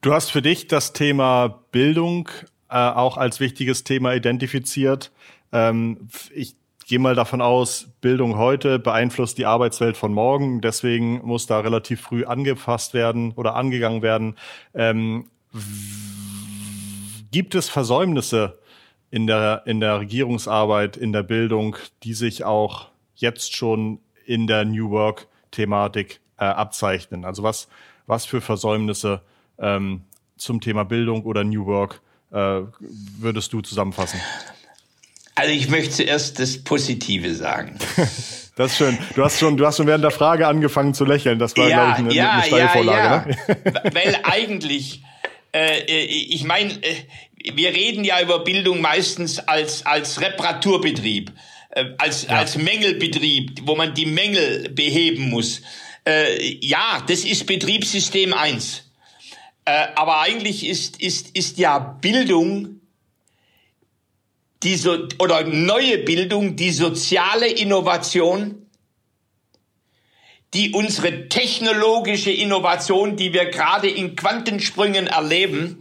Du 0.00 0.12
hast 0.12 0.30
für 0.30 0.42
dich 0.42 0.66
das 0.66 0.92
Thema 0.92 1.64
Bildung 1.70 2.28
äh, 2.68 2.76
auch 2.76 3.16
als 3.16 3.40
wichtiges 3.40 3.84
Thema 3.84 4.14
identifiziert. 4.14 5.12
Ähm, 5.52 6.08
ich 6.34 6.56
gehe 6.86 6.98
mal 6.98 7.14
davon 7.14 7.40
aus, 7.40 7.88
Bildung 8.00 8.36
heute 8.36 8.78
beeinflusst 8.78 9.38
die 9.38 9.46
Arbeitswelt 9.46 9.96
von 9.96 10.12
morgen. 10.12 10.60
Deswegen 10.60 11.20
muss 11.24 11.46
da 11.46 11.60
relativ 11.60 12.00
früh 12.00 12.24
angefasst 12.24 12.94
werden 12.94 13.32
oder 13.32 13.56
angegangen 13.56 14.02
werden. 14.02 14.36
Ähm, 14.74 15.30
gibt 17.30 17.54
es 17.54 17.68
Versäumnisse 17.68 18.58
in 19.10 19.26
der, 19.26 19.62
in 19.66 19.80
der 19.80 20.00
Regierungsarbeit, 20.00 20.96
in 20.96 21.12
der 21.12 21.22
Bildung, 21.22 21.76
die 22.02 22.14
sich 22.14 22.44
auch 22.44 22.88
jetzt 23.14 23.54
schon 23.54 24.00
in 24.26 24.46
der 24.46 24.64
New 24.64 24.90
Work-Thematik 24.90 26.20
äh, 26.38 26.44
abzeichnen? 26.44 27.24
Also 27.24 27.42
was, 27.42 27.68
was 28.06 28.26
für 28.26 28.40
Versäumnisse 28.40 29.22
ähm, 29.58 30.02
zum 30.36 30.60
Thema 30.60 30.84
Bildung 30.84 31.22
oder 31.24 31.44
New 31.44 31.66
Work 31.66 32.02
äh, 32.32 32.62
würdest 33.18 33.52
du 33.52 33.60
zusammenfassen? 33.60 34.20
Also 35.34 35.52
ich 35.52 35.68
möchte 35.68 35.90
zuerst 35.90 36.38
das 36.38 36.62
Positive 36.62 37.34
sagen. 37.34 37.78
Das 38.56 38.70
ist 38.70 38.78
schön. 38.78 38.96
Du 39.16 39.24
hast 39.24 39.40
schon, 39.40 39.56
du 39.56 39.66
hast 39.66 39.78
schon 39.78 39.88
während 39.88 40.04
der 40.04 40.12
Frage 40.12 40.46
angefangen 40.46 40.94
zu 40.94 41.04
lächeln. 41.04 41.40
Das 41.40 41.56
war, 41.56 41.68
ja, 41.68 41.76
glaube 41.76 41.90
ich, 41.90 41.98
eine, 41.98 42.14
ja, 42.14 42.32
eine 42.34 42.42
Steilvorlage. 42.44 43.30
Ja, 43.30 43.48
ja. 43.48 43.54
Ne? 43.64 43.90
Weil 43.94 44.20
eigentlich, 44.22 45.02
äh, 45.52 45.80
äh, 45.80 46.04
ich 46.04 46.44
meine, 46.44 46.72
äh, 46.74 46.94
wir 47.52 47.70
reden 47.70 48.04
ja 48.04 48.20
über 48.22 48.44
Bildung 48.44 48.80
meistens 48.80 49.40
als 49.40 49.84
als 49.84 50.20
Reparaturbetrieb, 50.20 51.32
äh, 51.70 51.84
als 51.98 52.28
ja. 52.28 52.38
als 52.38 52.56
Mängelbetrieb, 52.56 53.62
wo 53.64 53.74
man 53.74 53.92
die 53.92 54.06
Mängel 54.06 54.68
beheben 54.68 55.30
muss. 55.30 55.60
Äh, 56.06 56.58
ja, 56.64 57.02
das 57.08 57.24
ist 57.24 57.46
Betriebssystem 57.46 58.32
eins. 58.32 58.84
Äh, 59.64 59.88
aber 59.96 60.20
eigentlich 60.20 60.64
ist 60.64 61.00
ist 61.00 61.36
ist 61.36 61.58
ja 61.58 61.80
Bildung 61.80 62.80
die 64.64 64.76
so, 64.76 65.08
oder 65.18 65.44
neue 65.44 65.98
Bildung, 65.98 66.56
die 66.56 66.70
soziale 66.70 67.48
Innovation, 67.48 68.66
die 70.54 70.72
unsere 70.72 71.28
technologische 71.28 72.30
Innovation, 72.30 73.16
die 73.16 73.32
wir 73.32 73.46
gerade 73.46 73.90
in 73.90 74.16
Quantensprüngen 74.16 75.06
erleben, 75.06 75.78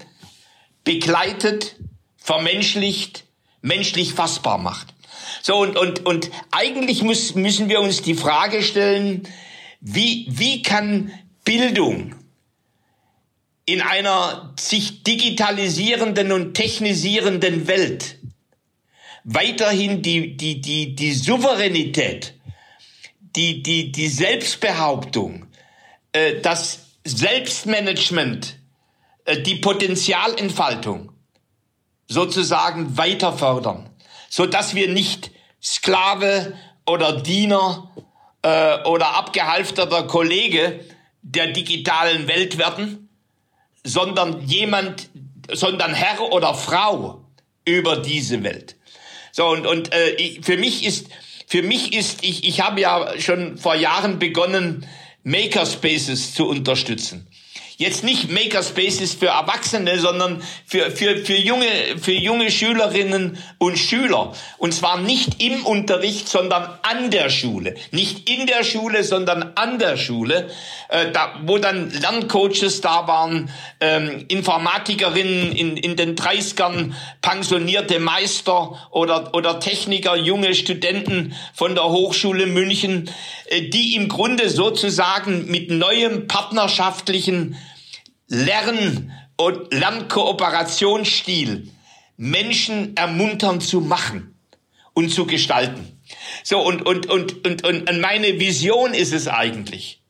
begleitet, 0.83 1.77
vermenschlicht, 2.17 3.23
menschlich 3.61 4.13
fassbar 4.13 4.57
macht. 4.57 4.93
So, 5.41 5.57
und, 5.57 5.77
und, 5.77 6.05
und 6.05 6.31
eigentlich 6.51 7.03
muss, 7.03 7.35
müssen 7.35 7.69
wir 7.69 7.81
uns 7.81 8.01
die 8.01 8.15
Frage 8.15 8.63
stellen, 8.63 9.27
wie, 9.79 10.25
wie 10.29 10.61
kann 10.61 11.11
Bildung 11.45 12.15
in 13.65 13.81
einer 13.81 14.53
sich 14.59 15.03
digitalisierenden 15.03 16.31
und 16.31 16.53
technisierenden 16.53 17.67
Welt 17.67 18.17
weiterhin 19.23 20.01
die, 20.01 20.35
die, 20.35 20.61
die, 20.61 20.95
die 20.95 21.13
Souveränität, 21.13 22.33
die, 23.35 23.63
die, 23.63 23.91
die 23.91 24.07
Selbstbehauptung, 24.07 25.47
äh, 26.11 26.39
das 26.41 26.97
Selbstmanagement, 27.03 28.57
äh, 29.25 29.41
die 29.41 29.55
Potenzialentfaltung 29.55 31.11
sozusagen 32.07 32.97
weiter 32.97 33.33
fördern, 33.33 33.89
so 34.29 34.45
dass 34.45 34.75
wir 34.75 34.89
nicht 34.89 35.31
Sklave 35.61 36.53
oder 36.85 37.21
Diener 37.21 37.91
äh, 38.41 38.83
oder 38.83 39.15
abgehalfterter 39.15 40.03
Kollege 40.03 40.81
der 41.21 41.47
digitalen 41.47 42.27
Welt 42.27 42.57
werden, 42.57 43.09
sondern 43.83 44.41
jemand, 44.41 45.09
sondern 45.51 45.93
Herr 45.93 46.21
oder 46.31 46.53
Frau 46.53 47.25
über 47.65 47.97
diese 47.97 48.43
Welt. 48.43 48.75
So, 49.35 49.47
und, 49.47 49.65
und 49.65 49.91
äh, 49.91 50.39
für 50.43 50.57
mich 50.57 50.85
ist, 50.85 51.07
für 51.47 51.63
mich 51.63 51.93
ist, 51.93 52.23
ich, 52.23 52.47
ich 52.47 52.61
habe 52.61 52.81
ja 52.81 53.19
schon 53.19 53.57
vor 53.57 53.73
Jahren 53.73 54.19
begonnen, 54.19 54.85
Makerspaces 55.23 56.35
zu 56.35 56.47
unterstützen. 56.47 57.27
Jetzt 57.83 58.05
nicht 58.05 58.31
Makerspaces 58.31 59.13
für 59.13 59.27
Erwachsene, 59.27 59.99
sondern 59.99 60.41
für, 60.65 60.89
für, 60.89 61.17
für, 61.17 61.35
junge, 61.35 61.67
für 62.01 62.13
junge 62.13 62.49
Schülerinnen 62.49 63.37
und 63.57 63.77
Schüler. 63.77 64.31
Und 64.57 64.73
zwar 64.73 65.01
nicht 65.01 65.43
im 65.43 65.65
Unterricht, 65.65 66.29
sondern 66.29 66.79
an 66.81 67.11
der 67.11 67.29
Schule. 67.29 67.75
Nicht 67.91 68.29
in 68.29 68.47
der 68.47 68.63
Schule, 68.63 69.03
sondern 69.03 69.51
an 69.55 69.79
der 69.79 69.97
Schule, 69.97 70.49
äh, 70.87 71.11
da, 71.11 71.33
wo 71.43 71.57
dann 71.57 71.91
Lerncoaches 71.91 72.79
da 72.79 73.05
waren, 73.05 73.49
ähm, 73.81 74.27
Informatikerinnen 74.29 75.51
in, 75.51 75.75
in 75.75 75.97
den 75.97 76.15
30ern, 76.15 76.93
pensionierte 77.21 77.99
Meister 77.99 78.87
oder, 78.91 79.35
oder 79.35 79.59
Techniker, 79.59 80.15
junge 80.15 80.55
Studenten 80.55 81.35
von 81.53 81.75
der 81.75 81.89
Hochschule 81.89 82.45
München, 82.45 83.09
äh, 83.47 83.63
die 83.63 83.97
im 83.97 84.07
Grunde 84.07 84.49
sozusagen 84.49 85.51
mit 85.51 85.69
neuem 85.69 86.27
partnerschaftlichen 86.27 87.57
Lern- 88.33 89.11
und 89.37 89.71
Lernkooperationsstil 89.71 91.71
Menschen 92.17 92.97
ermuntern 92.97 93.61
zu 93.61 93.79
machen 93.79 94.35
und 94.93 95.09
zu 95.09 95.27
gestalten. 95.27 96.01
So, 96.43 96.59
und, 96.59 96.83
und, 96.83 97.05
und, 97.05 97.45
und, 97.45 97.63
und 97.63 98.01
meine 98.01 98.39
Vision 98.39 98.95
ist 98.95 99.13
es 99.13 99.27
eigentlich, 99.27 100.01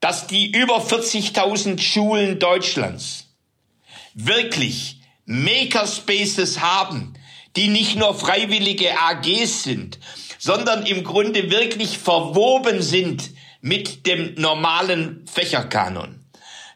dass 0.00 0.26
die 0.26 0.50
über 0.50 0.78
40.000 0.78 1.80
Schulen 1.80 2.40
Deutschlands 2.40 3.28
wirklich 4.14 5.00
Makerspaces 5.24 6.60
haben, 6.60 7.14
die 7.54 7.68
nicht 7.68 7.96
nur 7.96 8.14
freiwillige 8.14 9.00
AGs 9.00 9.62
sind, 9.62 10.00
sondern 10.38 10.84
im 10.84 11.04
Grunde 11.04 11.50
wirklich 11.50 11.98
verwoben 11.98 12.82
sind 12.82 13.30
mit 13.60 14.06
dem 14.06 14.34
normalen 14.34 15.24
Fächerkanon. 15.32 16.19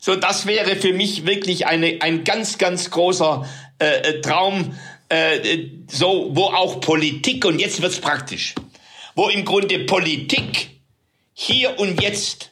So, 0.05 0.17
das 0.17 0.45
wäre 0.45 0.77
für 0.77 0.93
mich 0.93 1.25
wirklich 1.25 1.67
eine, 1.67 1.97
ein 2.01 2.25
ganz, 2.25 2.59
ganz 2.59 2.91
großer 2.91 3.49
äh, 3.79 3.87
äh 3.87 4.21
Traum, 4.21 4.77
äh, 5.09 5.69
so, 5.91 6.29
wo 6.33 6.43
auch 6.43 6.83
Politik, 6.83 7.47
und 7.47 7.59
jetzt 7.59 7.81
wird's 7.81 8.01
praktisch, 8.01 8.55
wo 9.15 9.31
im 9.31 9.47
Grunde 9.47 9.79
Politik 9.79 10.69
hier 11.33 11.79
und 11.79 12.03
jetzt 12.03 12.51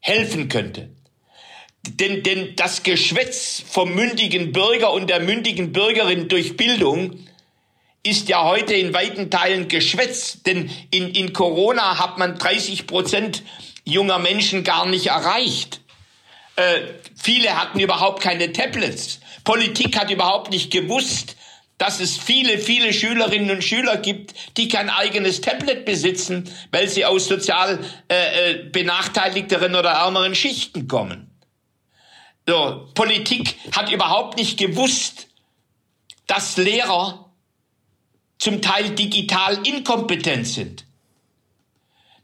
helfen 0.00 0.48
könnte. 0.48 0.90
Denn, 1.86 2.24
denn 2.24 2.56
das 2.56 2.82
Geschwätz 2.82 3.62
vom 3.70 3.94
mündigen 3.94 4.50
Bürger 4.50 4.92
und 4.92 5.08
der 5.08 5.20
mündigen 5.20 5.72
Bürgerin 5.72 6.26
durch 6.26 6.56
Bildung 6.56 7.24
ist 8.02 8.28
ja 8.28 8.44
heute 8.44 8.74
in 8.74 8.92
weiten 8.92 9.30
Teilen 9.30 9.68
Geschwätz. 9.68 10.42
Denn 10.42 10.72
in, 10.90 11.14
in 11.14 11.32
Corona 11.32 12.00
hat 12.00 12.18
man 12.18 12.36
30 12.36 12.88
Prozent 12.88 13.44
junger 13.84 14.18
Menschen 14.18 14.64
gar 14.64 14.88
nicht 14.88 15.06
erreicht. 15.06 15.79
Äh, 16.60 16.94
viele 17.16 17.58
hatten 17.58 17.80
überhaupt 17.80 18.22
keine 18.22 18.52
Tablets. 18.52 19.20
Politik 19.44 19.98
hat 19.98 20.10
überhaupt 20.10 20.50
nicht 20.50 20.70
gewusst, 20.70 21.36
dass 21.78 22.00
es 22.00 22.18
viele, 22.18 22.58
viele 22.58 22.92
Schülerinnen 22.92 23.50
und 23.50 23.64
Schüler 23.64 23.96
gibt, 23.96 24.34
die 24.58 24.68
kein 24.68 24.90
eigenes 24.90 25.40
Tablet 25.40 25.86
besitzen, 25.86 26.50
weil 26.70 26.86
sie 26.88 27.06
aus 27.06 27.28
sozial 27.28 27.78
äh, 28.08 28.50
äh, 28.50 28.64
benachteiligteren 28.64 29.74
oder 29.74 29.90
ärmeren 29.90 30.34
Schichten 30.34 30.86
kommen. 30.86 31.30
So, 32.46 32.90
Politik 32.94 33.56
hat 33.74 33.90
überhaupt 33.90 34.36
nicht 34.36 34.58
gewusst, 34.58 35.28
dass 36.26 36.58
Lehrer 36.58 37.30
zum 38.38 38.60
Teil 38.60 38.90
digital 38.90 39.66
inkompetent 39.66 40.46
sind. 40.46 40.84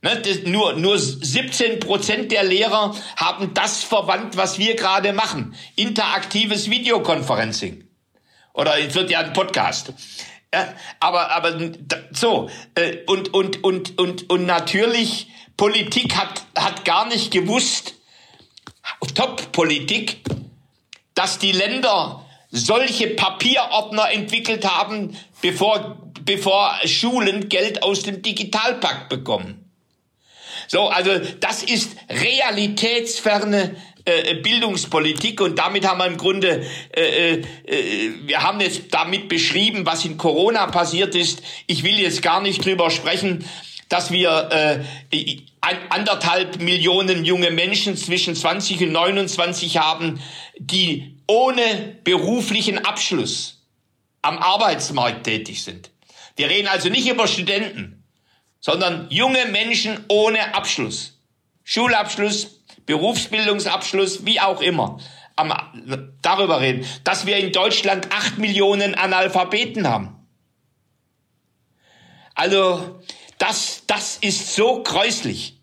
Ne, 0.06 0.20
das, 0.20 0.44
nur, 0.44 0.74
nur 0.74 0.96
17 1.00 1.80
Prozent 1.80 2.30
der 2.30 2.44
Lehrer 2.44 2.94
haben 3.16 3.54
das 3.54 3.82
verwandt, 3.82 4.36
was 4.36 4.56
wir 4.56 4.76
gerade 4.76 5.12
machen. 5.12 5.56
Interaktives 5.74 6.70
Videokonferencing. 6.70 7.88
Oder 8.52 8.78
es 8.78 8.94
wird 8.94 9.10
ja 9.10 9.18
ein 9.18 9.32
Podcast. 9.32 9.92
Ja, 10.54 10.72
aber, 11.00 11.32
aber 11.32 11.58
so, 12.12 12.48
äh, 12.76 12.98
und, 13.08 13.34
und, 13.34 13.64
und, 13.64 13.98
und, 13.98 14.30
und 14.30 14.46
natürlich, 14.46 15.26
Politik 15.56 16.14
hat, 16.14 16.44
hat 16.56 16.84
gar 16.84 17.08
nicht 17.08 17.32
gewusst, 17.32 17.94
Top-Politik, 19.16 20.18
dass 21.14 21.40
die 21.40 21.50
Länder 21.50 22.24
solche 22.52 23.08
Papierordner 23.08 24.12
entwickelt 24.12 24.70
haben, 24.70 25.16
bevor, 25.42 26.12
bevor 26.24 26.76
Schulen 26.84 27.48
Geld 27.48 27.82
aus 27.82 28.04
dem 28.04 28.22
Digitalpakt 28.22 29.08
bekommen. 29.08 29.65
So, 30.68 30.88
also 30.88 31.18
das 31.40 31.62
ist 31.62 31.96
realitätsferne 32.08 33.76
äh, 34.04 34.36
Bildungspolitik 34.36 35.40
und 35.40 35.58
damit 35.58 35.86
haben 35.86 35.98
wir 35.98 36.06
im 36.06 36.16
Grunde, 36.16 36.64
äh, 36.96 37.34
äh, 37.34 37.44
wir 38.22 38.42
haben 38.42 38.60
jetzt 38.60 38.82
damit 38.92 39.28
beschrieben, 39.28 39.84
was 39.84 40.04
in 40.04 40.16
Corona 40.16 40.66
passiert 40.68 41.14
ist. 41.14 41.42
Ich 41.66 41.82
will 41.82 41.98
jetzt 41.98 42.22
gar 42.22 42.40
nicht 42.40 42.64
drüber 42.64 42.90
sprechen, 42.90 43.44
dass 43.88 44.10
wir 44.10 44.84
äh, 45.10 45.38
anderthalb 45.88 46.60
Millionen 46.60 47.24
junge 47.24 47.50
Menschen 47.50 47.96
zwischen 47.96 48.34
20 48.34 48.82
und 48.82 48.92
29 48.92 49.78
haben, 49.78 50.20
die 50.58 51.16
ohne 51.26 51.96
beruflichen 52.04 52.84
Abschluss 52.84 53.62
am 54.22 54.38
Arbeitsmarkt 54.38 55.24
tätig 55.24 55.62
sind. 55.62 55.90
Wir 56.36 56.48
reden 56.48 56.68
also 56.68 56.88
nicht 56.88 57.08
über 57.08 57.26
Studenten 57.26 57.95
sondern 58.60 59.08
junge 59.10 59.46
Menschen 59.46 60.04
ohne 60.08 60.54
Abschluss. 60.54 61.20
Schulabschluss, 61.64 62.60
Berufsbildungsabschluss, 62.86 64.24
wie 64.24 64.40
auch 64.40 64.60
immer. 64.60 64.98
Am, 65.34 65.52
darüber 66.22 66.60
reden, 66.60 66.86
dass 67.04 67.26
wir 67.26 67.36
in 67.36 67.52
Deutschland 67.52 68.10
acht 68.10 68.38
Millionen 68.38 68.94
Analphabeten 68.94 69.86
haben. 69.86 70.26
Also 72.34 73.00
das, 73.38 73.82
das 73.86 74.16
ist 74.16 74.54
so 74.54 74.82
kreuslich, 74.82 75.58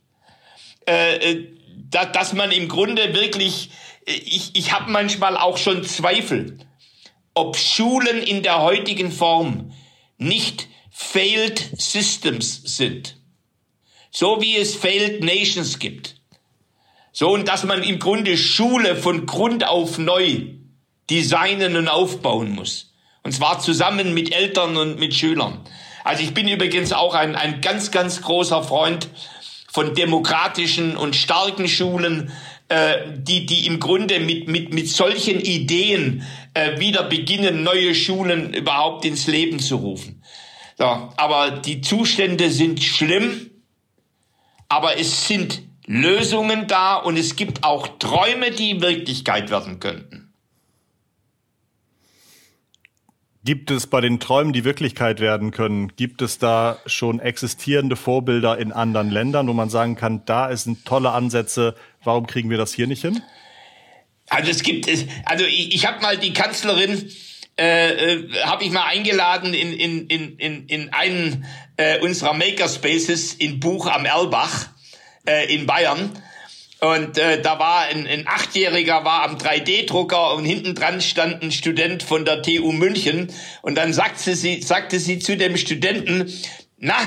äh, 0.88 1.16
äh 1.16 1.58
da, 1.90 2.06
dass 2.06 2.34
man 2.34 2.52
im 2.52 2.68
Grunde 2.68 3.14
wirklich, 3.14 3.70
äh, 4.06 4.14
ich, 4.14 4.52
ich 4.56 4.74
habe 4.74 4.92
manchmal 4.92 5.38
auch 5.38 5.58
schon 5.58 5.84
Zweifel, 5.84 6.60
ob 7.34 7.58
Schulen 7.58 8.22
in 8.22 8.44
der 8.44 8.62
heutigen 8.62 9.12
Form 9.12 9.72
nicht 10.18 10.68
Failed 10.96 11.72
Systems 11.76 12.62
sind. 12.64 13.18
So 14.12 14.40
wie 14.42 14.58
es 14.58 14.76
Failed 14.76 15.24
Nations 15.24 15.80
gibt. 15.80 16.18
So, 17.12 17.32
und 17.32 17.48
dass 17.48 17.64
man 17.64 17.82
im 17.82 17.98
Grunde 17.98 18.38
Schule 18.38 18.96
von 18.96 19.26
Grund 19.26 19.68
auf 19.68 19.98
neu 19.98 20.46
designen 21.10 21.76
und 21.78 21.88
aufbauen 21.88 22.52
muss. 22.52 22.94
Und 23.24 23.32
zwar 23.32 23.60
zusammen 23.60 24.14
mit 24.14 24.34
Eltern 24.36 24.78
und 24.78 25.00
mit 25.00 25.16
Schülern. 25.16 25.62
Also 26.04 26.24
ich 26.24 26.34
bin 26.34 26.48
übrigens 26.48 26.94
auch 26.94 27.16
ein, 27.16 27.36
ein 27.36 27.62
ganz, 27.62 27.90
ganz 27.90 28.22
großer 28.22 28.64
Freund 28.64 29.10
von 29.72 29.96
demokratischen 29.96 30.96
und 30.96 31.16
starken 31.16 31.68
Schulen, 31.68 32.32
äh, 32.70 32.98
die, 33.16 33.48
die 33.48 33.66
im 33.66 33.80
Grunde 33.80 34.20
mit, 34.20 34.48
mit, 34.48 34.74
mit 34.74 34.90
solchen 34.90 35.40
Ideen 35.40 36.24
äh, 36.54 36.80
wieder 36.80 37.04
beginnen, 37.04 37.64
neue 37.64 37.96
Schulen 37.96 38.54
überhaupt 38.54 39.06
ins 39.06 39.26
Leben 39.26 39.60
zu 39.60 39.78
rufen. 39.78 40.23
So, 40.78 40.86
aber 40.86 41.52
die 41.52 41.82
Zustände 41.82 42.50
sind 42.50 42.84
schlimm, 42.84 43.52
aber 44.70 44.98
es 44.98 45.28
sind 45.28 45.62
Lösungen 45.86 46.68
da 46.68 46.96
und 46.96 47.18
es 47.18 47.36
gibt 47.36 47.64
auch 47.64 47.88
Träume, 48.00 48.52
die 48.52 48.82
Wirklichkeit 48.82 49.50
werden 49.50 49.80
könnten. 49.80 50.34
Gibt 53.46 53.72
es 53.72 53.88
bei 53.88 54.00
den 54.00 54.22
Träumen, 54.22 54.54
die 54.54 54.64
Wirklichkeit 54.64 55.20
werden 55.20 55.52
können, 55.52 55.94
gibt 55.98 56.22
es 56.22 56.40
da 56.40 56.80
schon 56.86 57.20
existierende 57.20 57.98
Vorbilder 57.98 58.58
in 58.58 58.72
anderen 58.72 59.10
Ländern, 59.10 59.50
wo 59.50 59.54
man 59.54 59.70
sagen 59.70 59.96
kann, 59.96 60.24
da 60.26 60.56
sind 60.56 60.86
tolle 60.86 61.12
Ansätze, 61.12 61.76
warum 62.06 62.26
kriegen 62.26 62.50
wir 62.50 62.58
das 62.58 62.74
hier 62.74 62.88
nicht 62.88 63.02
hin? 63.02 63.22
Also 64.30 64.50
es 64.50 64.64
gibt, 64.64 64.88
also 65.26 65.44
ich, 65.46 65.76
ich 65.76 65.86
habe 65.86 66.02
mal 66.02 66.18
die 66.18 66.32
Kanzlerin 66.32 67.12
äh, 67.64 68.14
äh, 68.16 68.44
habe 68.44 68.66
ich 68.66 68.72
mal 68.72 68.88
eingeladen 68.88 69.54
in, 69.54 69.72
in, 69.72 70.08
in, 70.08 70.38
in, 70.38 70.68
in 70.68 70.94
einen 70.94 71.46
äh, 71.78 71.98
unserer 72.00 72.34
Makerspaces 72.34 73.36
in 73.36 73.62
Buch 73.62 73.88
am 73.88 74.06
Erlbach 74.06 74.68
äh, 75.26 75.54
in 75.54 75.66
Bayern. 75.66 76.12
Und 76.82 77.18
äh, 77.18 77.42
da 77.42 77.60
war 77.60 77.84
ein, 77.84 78.06
ein 78.06 78.28
Achtjähriger 78.28 79.06
war 79.06 79.24
am 79.24 79.38
3D-Drucker 79.38 80.34
und 80.34 80.44
hinten 80.44 80.76
dran 80.76 81.00
stand 81.00 81.42
ein 81.42 81.54
Student 81.54 82.04
von 82.04 82.26
der 82.26 82.42
TU 82.42 82.74
München. 82.74 83.32
Und 83.62 83.76
dann 83.76 83.94
sagte 83.94 84.36
sie, 84.36 84.62
sagte 84.62 85.00
sie 85.00 85.20
zu 85.20 85.38
dem 85.38 85.56
Studenten, 85.56 86.34
na, 86.80 86.98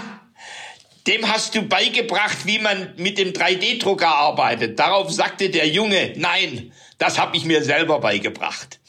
dem 1.07 1.31
hast 1.31 1.55
du 1.55 1.63
beigebracht, 1.69 2.47
wie 2.47 2.61
man 2.61 2.95
mit 2.97 3.19
dem 3.19 3.35
3D-Drucker 3.35 4.09
arbeitet. 4.09 4.79
Darauf 4.79 5.13
sagte 5.13 5.51
der 5.51 5.69
Junge, 5.69 6.15
nein, 6.17 6.73
das 6.97 7.19
habe 7.19 7.37
ich 7.37 7.45
mir 7.45 7.63
selber 7.63 8.01
beigebracht. 8.01 8.81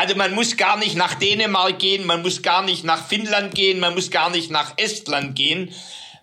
Also 0.00 0.14
man 0.14 0.34
muss 0.34 0.56
gar 0.56 0.78
nicht 0.78 0.96
nach 0.96 1.16
Dänemark 1.16 1.78
gehen, 1.78 2.06
man 2.06 2.22
muss 2.22 2.40
gar 2.40 2.62
nicht 2.62 2.84
nach 2.84 3.06
Finnland 3.06 3.54
gehen, 3.54 3.80
man 3.80 3.92
muss 3.92 4.10
gar 4.10 4.30
nicht 4.30 4.50
nach 4.50 4.72
Estland 4.78 5.36
gehen. 5.36 5.74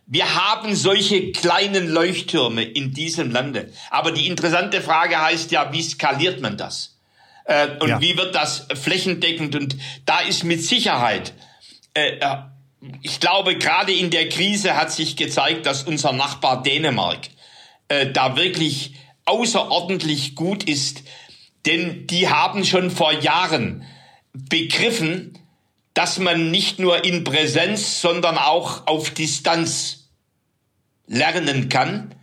Wir 0.07 0.33
haben 0.33 0.73
solche 0.73 1.31
kleinen 1.31 1.87
Leuchttürme 1.87 2.63
in 2.63 2.91
diesem 2.91 3.29
Lande. 3.29 3.71
Aber 3.91 4.11
die 4.11 4.25
interessante 4.25 4.81
Frage 4.81 5.21
heißt 5.21 5.51
ja, 5.51 5.71
wie 5.73 5.83
skaliert 5.83 6.41
man 6.41 6.57
das? 6.57 6.97
Äh, 7.45 7.67
und 7.79 7.89
ja. 7.89 8.01
wie 8.01 8.17
wird 8.17 8.33
das 8.33 8.67
flächendeckend? 8.73 9.55
Und 9.55 9.75
da 10.05 10.21
ist 10.21 10.43
mit 10.43 10.63
Sicherheit, 10.63 11.35
äh, 11.93 12.17
äh, 12.17 12.37
ich 13.03 13.19
glaube, 13.19 13.59
gerade 13.59 13.93
in 13.93 14.09
der 14.09 14.27
Krise 14.27 14.75
hat 14.75 14.91
sich 14.91 15.17
gezeigt, 15.17 15.67
dass 15.67 15.83
unser 15.83 16.13
Nachbar 16.13 16.63
Dänemark 16.63 17.29
äh, 17.89 18.11
da 18.11 18.37
wirklich 18.37 18.95
außerordentlich 19.25 20.33
gut 20.33 20.63
ist. 20.63 21.03
Denn 21.67 22.07
die 22.07 22.29
haben 22.29 22.65
schon 22.65 22.89
vor 22.89 23.11
Jahren 23.11 23.85
begriffen, 24.31 25.37
dass 25.93 26.17
man 26.17 26.49
nicht 26.49 26.79
nur 26.79 27.03
in 27.03 27.23
Präsenz, 27.23 28.01
sondern 28.01 28.37
auch 28.37 28.87
auf 28.87 29.09
Distanz 29.09 30.09
lernen 31.07 31.69
kann. 31.69 32.15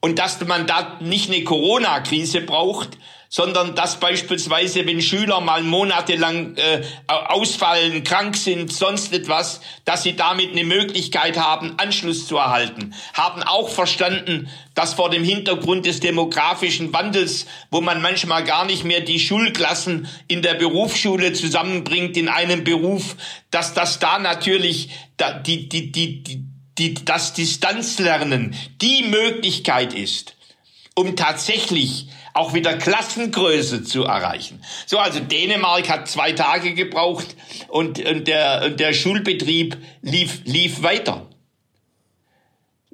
Und 0.00 0.18
dass 0.18 0.44
man 0.44 0.66
da 0.66 0.98
nicht 1.00 1.30
eine 1.30 1.44
Corona-Krise 1.44 2.42
braucht, 2.42 2.98
sondern 3.34 3.74
dass 3.74 3.98
beispielsweise, 3.98 4.86
wenn 4.86 5.00
Schüler 5.00 5.40
mal 5.40 5.62
monatelang 5.62 6.54
äh, 6.56 6.82
ausfallen, 7.06 8.04
krank 8.04 8.36
sind, 8.36 8.70
sonst 8.70 9.10
etwas, 9.14 9.62
dass 9.86 10.02
sie 10.02 10.16
damit 10.16 10.50
eine 10.50 10.64
Möglichkeit 10.64 11.38
haben, 11.38 11.78
Anschluss 11.78 12.26
zu 12.26 12.36
erhalten. 12.36 12.92
Haben 13.14 13.42
auch 13.42 13.70
verstanden, 13.70 14.50
dass 14.74 14.92
vor 14.92 15.08
dem 15.08 15.24
Hintergrund 15.24 15.86
des 15.86 16.00
demografischen 16.00 16.92
Wandels, 16.92 17.46
wo 17.70 17.80
man 17.80 18.02
manchmal 18.02 18.44
gar 18.44 18.66
nicht 18.66 18.84
mehr 18.84 19.00
die 19.00 19.18
Schulklassen 19.18 20.08
in 20.28 20.42
der 20.42 20.54
Berufsschule 20.54 21.32
zusammenbringt 21.32 22.18
in 22.18 22.28
einem 22.28 22.64
Beruf, 22.64 23.16
dass 23.50 23.72
das 23.72 23.98
da 23.98 24.18
natürlich 24.18 24.90
die, 25.46 25.70
die, 25.70 25.90
die, 25.90 26.22
die, 26.22 26.44
die, 26.76 26.94
das 27.06 27.32
Distanzlernen 27.32 28.54
die 28.82 29.04
Möglichkeit 29.04 29.94
ist, 29.94 30.36
um 30.94 31.16
tatsächlich 31.16 32.08
auch 32.34 32.54
wieder 32.54 32.74
Klassengröße 32.74 33.84
zu 33.84 34.04
erreichen. 34.04 34.62
So, 34.86 34.98
also 34.98 35.20
Dänemark 35.20 35.88
hat 35.88 36.08
zwei 36.08 36.32
Tage 36.32 36.74
gebraucht 36.74 37.36
und, 37.68 38.04
und, 38.04 38.28
der, 38.28 38.62
und 38.66 38.80
der 38.80 38.92
Schulbetrieb 38.92 39.76
lief, 40.02 40.40
lief 40.44 40.82
weiter. 40.82 41.26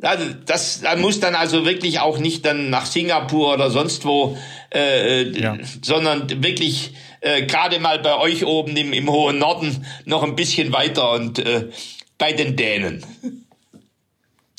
Also 0.00 0.26
das 0.46 0.80
da 0.82 0.94
muss 0.96 1.18
dann 1.18 1.34
also 1.34 1.64
wirklich 1.64 1.98
auch 1.98 2.18
nicht 2.18 2.44
dann 2.44 2.70
nach 2.70 2.86
Singapur 2.86 3.54
oder 3.54 3.70
sonst 3.70 4.04
wo, 4.04 4.38
äh, 4.72 5.28
ja. 5.30 5.58
sondern 5.82 6.42
wirklich 6.42 6.94
äh, 7.20 7.46
gerade 7.46 7.80
mal 7.80 7.98
bei 7.98 8.16
euch 8.16 8.44
oben 8.44 8.76
im, 8.76 8.92
im 8.92 9.10
hohen 9.10 9.38
Norden 9.38 9.84
noch 10.04 10.22
ein 10.22 10.36
bisschen 10.36 10.72
weiter 10.72 11.10
und 11.12 11.40
äh, 11.40 11.70
bei 12.16 12.32
den 12.32 12.54
Dänen. 12.54 13.04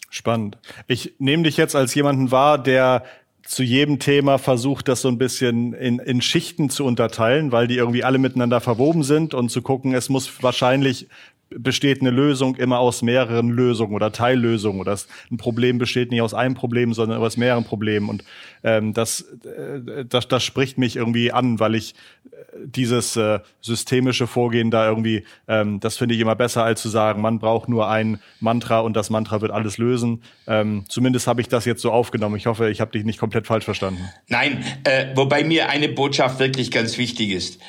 Spannend. 0.09 0.57
Ich 0.87 1.13
nehme 1.19 1.43
dich 1.43 1.55
jetzt 1.55 1.75
als 1.75 1.93
jemanden 1.95 2.31
wahr, 2.31 2.61
der 2.61 3.05
zu 3.49 3.63
jedem 3.63 3.97
Thema 3.97 4.38
versucht, 4.38 4.88
das 4.88 5.01
so 5.01 5.07
ein 5.07 5.17
bisschen 5.17 5.73
in, 5.73 5.97
in 5.97 6.21
Schichten 6.21 6.69
zu 6.69 6.85
unterteilen, 6.85 7.51
weil 7.51 7.67
die 7.67 7.77
irgendwie 7.77 8.03
alle 8.03 8.19
miteinander 8.19 8.62
verwoben 8.62 9.01
sind 9.01 9.33
und 9.33 9.49
zu 9.49 9.63
gucken, 9.63 9.95
es 9.95 10.07
muss 10.07 10.43
wahrscheinlich 10.43 11.07
besteht 11.49 12.01
eine 12.01 12.12
Lösung 12.12 12.55
immer 12.55 12.79
aus 12.79 13.01
mehreren 13.01 13.49
Lösungen 13.49 13.93
oder 13.93 14.12
Teillösungen 14.12 14.79
oder 14.79 14.97
ein 15.31 15.38
Problem 15.38 15.77
besteht 15.77 16.12
nicht 16.12 16.21
aus 16.21 16.33
einem 16.33 16.55
Problem, 16.55 16.93
sondern 16.93 17.21
aus 17.21 17.38
mehreren 17.38 17.63
Problemen 17.63 18.09
und 18.09 18.23
ähm, 18.63 18.93
das, 18.93 19.21
äh, 19.21 20.05
das 20.05 20.27
das 20.27 20.43
spricht 20.43 20.77
mich 20.77 20.95
irgendwie 20.95 21.31
an, 21.31 21.59
weil 21.59 21.75
ich 21.75 21.95
äh, 22.31 22.35
dieses 22.65 23.15
äh, 23.15 23.39
systemische 23.62 24.27
Vorgehen 24.27 24.71
da 24.71 24.88
irgendwie 24.88 25.23
ähm, 25.47 25.79
das 25.79 25.97
finde 25.97 26.15
ich 26.15 26.21
immer 26.21 26.35
besser 26.35 26.63
als 26.63 26.81
zu 26.81 26.89
sagen, 26.89 27.21
man 27.21 27.39
braucht 27.39 27.69
nur 27.69 27.89
ein 27.89 28.19
Mantra 28.39 28.79
und 28.79 28.95
das 28.95 29.09
Mantra 29.09 29.41
wird 29.41 29.51
alles 29.51 29.77
lösen. 29.77 30.23
Ähm, 30.47 30.85
zumindest 30.88 31.27
habe 31.27 31.41
ich 31.41 31.47
das 31.47 31.65
jetzt 31.65 31.81
so 31.81 31.91
aufgenommen. 31.91 32.35
Ich 32.35 32.45
hoffe, 32.45 32.69
ich 32.69 32.81
habe 32.81 32.91
dich 32.91 33.03
nicht 33.03 33.19
komplett 33.19 33.47
falsch 33.47 33.65
verstanden. 33.65 34.01
Nein, 34.27 34.63
äh, 34.83 35.07
wobei 35.15 35.43
mir 35.43 35.69
eine 35.69 35.89
Botschaft 35.89 36.39
wirklich 36.39 36.71
ganz 36.71 36.97
wichtig 36.97 37.31
ist. 37.31 37.59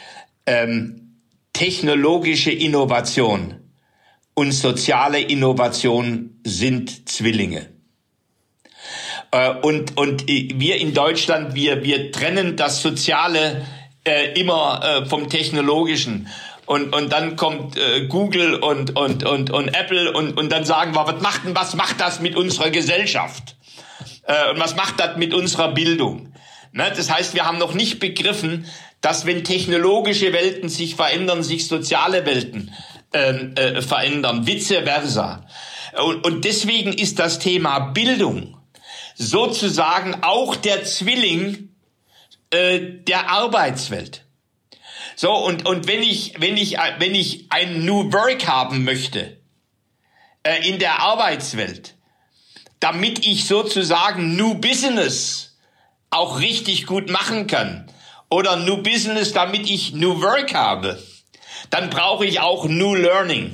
Ähm, 0.47 1.11
technologische 1.53 2.51
Innovation 2.51 3.55
und 4.35 4.53
soziale 4.53 5.21
Innovation 5.21 6.41
sind 6.45 7.09
Zwillinge. 7.09 7.69
Äh, 9.33 9.51
und, 9.63 9.97
und 9.97 10.27
wir 10.27 10.77
in 10.77 10.95
Deutschland, 10.95 11.55
wir, 11.55 11.83
wir 11.83 12.13
trennen 12.13 12.57
das 12.57 12.83
Soziale 12.83 13.67
äh, 14.05 14.39
immer 14.39 14.81
äh, 14.83 15.07
vom 15.07 15.29
Technologischen. 15.29 16.29
Und, 16.67 16.95
und 16.95 17.13
dann 17.13 17.35
kommt 17.35 17.77
Google 18.09 18.55
und, 18.55 18.97
und, 18.97 19.25
und, 19.25 19.51
und 19.51 19.69
Apple 19.71 20.13
und, 20.13 20.39
und 20.39 20.53
dann 20.53 20.65
sagen 20.65 20.95
wir, 20.95 21.05
was 21.05 21.21
macht, 21.21 21.41
was 21.47 21.75
macht 21.75 22.01
das 22.01 22.21
mit 22.21 22.37
unserer 22.37 22.71
Gesellschaft? 22.71 23.57
Und 24.53 24.61
was 24.61 24.77
macht 24.77 25.01
das 25.01 25.17
mit 25.17 25.35
unserer 25.35 25.75
Bildung? 25.75 26.33
Ne? 26.71 26.93
Das 26.95 27.11
heißt, 27.11 27.35
wir 27.35 27.45
haben 27.45 27.59
noch 27.59 27.75
nicht 27.75 27.99
begriffen, 27.99 28.67
dass 29.01 29.27
wenn 29.27 29.43
technologische 29.43 30.33
Welten 30.33 30.69
sich 30.69 30.95
verändern, 30.95 31.43
sich 31.43 31.67
soziale 31.67 32.25
Welten 32.25 32.73
ähm, 33.13 33.55
äh, 33.57 33.83
verändern, 33.83 34.47
vice 34.47 34.83
versa. 34.85 35.47
Und, 36.05 36.25
und 36.25 36.45
deswegen 36.45 36.93
ist 36.93 37.19
das 37.19 37.39
Thema 37.39 37.79
Bildung 37.91 38.57
sozusagen 39.17 40.23
auch 40.23 40.57
der 40.57 40.85
Zwilling 40.85 41.75
äh, 42.51 42.81
der 42.81 43.29
Arbeitswelt. 43.29 44.25
So 45.15 45.33
und 45.33 45.67
und 45.67 45.87
wenn 45.87 46.03
ich 46.03 46.35
wenn 46.39 46.57
ich 46.57 46.79
wenn 46.99 47.15
ich 47.15 47.47
ein 47.51 47.85
New 47.85 48.11
Work 48.13 48.49
haben 48.49 48.85
möchte 48.85 49.37
äh, 50.43 50.67
in 50.67 50.79
der 50.79 51.01
Arbeitswelt, 51.01 51.97
damit 52.79 53.27
ich 53.27 53.47
sozusagen 53.47 54.37
New 54.37 54.55
Business 54.55 55.59
auch 56.09 56.41
richtig 56.41 56.87
gut 56.87 57.11
machen 57.11 57.47
kann 57.47 57.91
oder 58.31 58.57
New 58.57 58.79
Business, 58.79 59.33
damit 59.33 59.69
ich 59.69 59.93
New 59.93 60.23
Work 60.23 60.55
habe, 60.55 61.03
dann 61.71 61.91
brauche 61.91 62.27
ich 62.27 62.41
auch 62.41 62.67
New 62.67 62.95
Learning. 62.95 63.53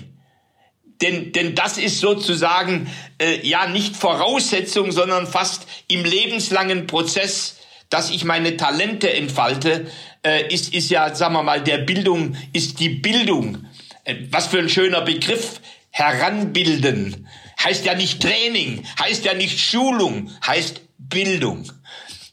Denn, 1.02 1.32
denn 1.32 1.54
das 1.54 1.76
ist 1.76 2.00
sozusagen 2.00 2.90
äh, 3.18 3.46
ja 3.46 3.66
nicht 3.66 3.96
Voraussetzung, 3.96 4.92
sondern 4.92 5.26
fast 5.26 5.66
im 5.88 6.04
lebenslangen 6.04 6.86
Prozess, 6.86 7.58
dass 7.90 8.10
ich 8.10 8.24
meine 8.24 8.56
Talente 8.56 9.12
entfalte, 9.12 9.90
äh, 10.24 10.52
ist, 10.52 10.72
ist 10.72 10.90
ja, 10.90 11.14
sagen 11.14 11.34
wir 11.34 11.42
mal, 11.42 11.62
der 11.62 11.78
Bildung, 11.78 12.36
ist 12.54 12.80
die 12.80 12.88
Bildung. 12.88 13.66
Äh, 14.04 14.16
was 14.30 14.46
für 14.46 14.58
ein 14.58 14.70
schöner 14.70 15.02
Begriff. 15.02 15.60
Heranbilden. 15.96 17.26
Heißt 17.64 17.86
ja 17.86 17.94
nicht 17.94 18.20
Training, 18.20 18.84
heißt 19.00 19.24
ja 19.24 19.32
nicht 19.32 19.58
Schulung, 19.58 20.30
heißt 20.46 20.82
Bildung. 20.98 21.72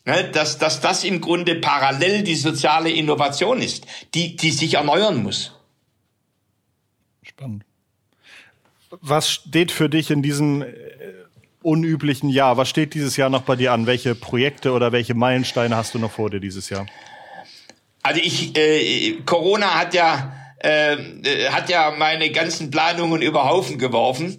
Ne, 0.06 0.30
dass, 0.34 0.58
dass 0.58 0.82
das 0.82 1.06
im 1.06 1.22
Grunde 1.22 1.56
parallel 1.56 2.24
die 2.24 2.36
soziale 2.36 2.92
Innovation 2.92 3.62
ist, 3.62 3.86
die, 4.14 4.36
die 4.36 4.52
sich 4.52 4.74
erneuern 4.74 5.24
muss. 5.24 5.53
Spannend. 7.38 7.66
Was 9.02 9.32
steht 9.32 9.72
für 9.72 9.90
dich 9.90 10.12
in 10.12 10.22
diesem 10.22 10.62
äh, 10.62 10.68
unüblichen 11.64 12.30
Jahr? 12.30 12.58
Was 12.58 12.70
steht 12.70 12.94
dieses 12.94 13.18
Jahr 13.18 13.30
noch 13.30 13.42
bei 13.42 13.56
dir 13.56 13.74
an? 13.74 13.88
Welche 13.88 14.14
Projekte 14.14 14.72
oder 14.72 14.92
welche 14.92 15.16
Meilensteine 15.16 15.76
hast 15.76 15.96
du 15.96 16.00
noch 16.00 16.12
vor 16.12 16.30
dir 16.30 16.40
dieses 16.40 16.70
Jahr? 16.70 16.86
Also 18.04 18.22
ich, 18.22 18.56
äh, 18.58 19.22
Corona 19.26 19.80
hat 19.80 19.94
ja 19.94 20.34
äh, 20.60 20.98
hat 21.50 21.70
ja 21.70 21.92
meine 21.92 22.32
ganzen 22.32 22.72
Planungen 22.72 23.22
über 23.22 23.50
Haufen 23.50 23.78
geworfen. 23.78 24.38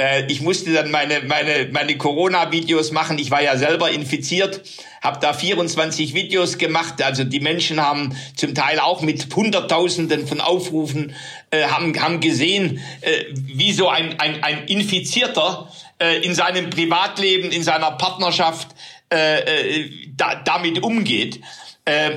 Äh, 0.00 0.24
ich 0.28 0.40
musste 0.40 0.72
dann 0.72 0.90
meine 0.90 1.20
meine 1.20 1.68
meine 1.70 1.98
Corona-Videos 1.98 2.92
machen. 2.92 3.18
Ich 3.18 3.30
war 3.30 3.42
ja 3.42 3.56
selber 3.56 3.90
infiziert 3.90 4.62
habe 5.00 5.18
da 5.20 5.32
24 5.32 6.14
Videos 6.14 6.58
gemacht. 6.58 7.02
Also 7.02 7.24
die 7.24 7.40
Menschen 7.40 7.80
haben 7.80 8.14
zum 8.36 8.54
Teil 8.54 8.78
auch 8.78 9.00
mit 9.00 9.34
Hunderttausenden 9.34 10.26
von 10.26 10.40
Aufrufen 10.40 11.14
äh, 11.50 11.64
haben, 11.64 11.98
haben 12.00 12.20
gesehen, 12.20 12.80
äh, 13.00 13.24
wie 13.32 13.72
so 13.72 13.88
ein, 13.88 14.20
ein, 14.20 14.42
ein 14.42 14.66
Infizierter 14.66 15.72
äh, 15.98 16.18
in 16.24 16.34
seinem 16.34 16.70
Privatleben, 16.70 17.50
in 17.50 17.62
seiner 17.62 17.92
Partnerschaft 17.92 18.68
äh, 19.12 19.40
äh, 19.40 19.90
da, 20.16 20.34
damit 20.36 20.82
umgeht. 20.82 21.40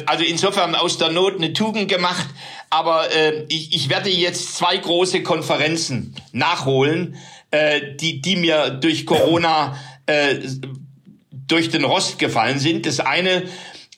Also 0.06 0.24
insofern 0.24 0.76
aus 0.76 1.00
der 1.00 1.10
Not 1.10 1.38
eine 1.38 1.54
Tugend 1.54 1.89
gemacht. 1.89 2.28
Aber 2.69 3.12
äh, 3.12 3.46
ich, 3.48 3.74
ich 3.74 3.89
werde 3.89 4.10
jetzt 4.10 4.56
zwei 4.58 4.78
große 4.78 5.24
Konferenzen 5.24 6.15
nachholen, 6.32 7.15
äh, 7.54 7.96
die, 7.96 8.20
die 8.20 8.36
mir 8.36 8.72
durch 8.72 9.06
Corona 9.06 9.80
äh, 10.08 10.39
durch 11.30 11.70
den 11.70 11.86
Rost 11.86 12.18
gefallen 12.18 12.58
sind. 12.58 12.88
Das 12.88 13.00
eine, 13.00 13.44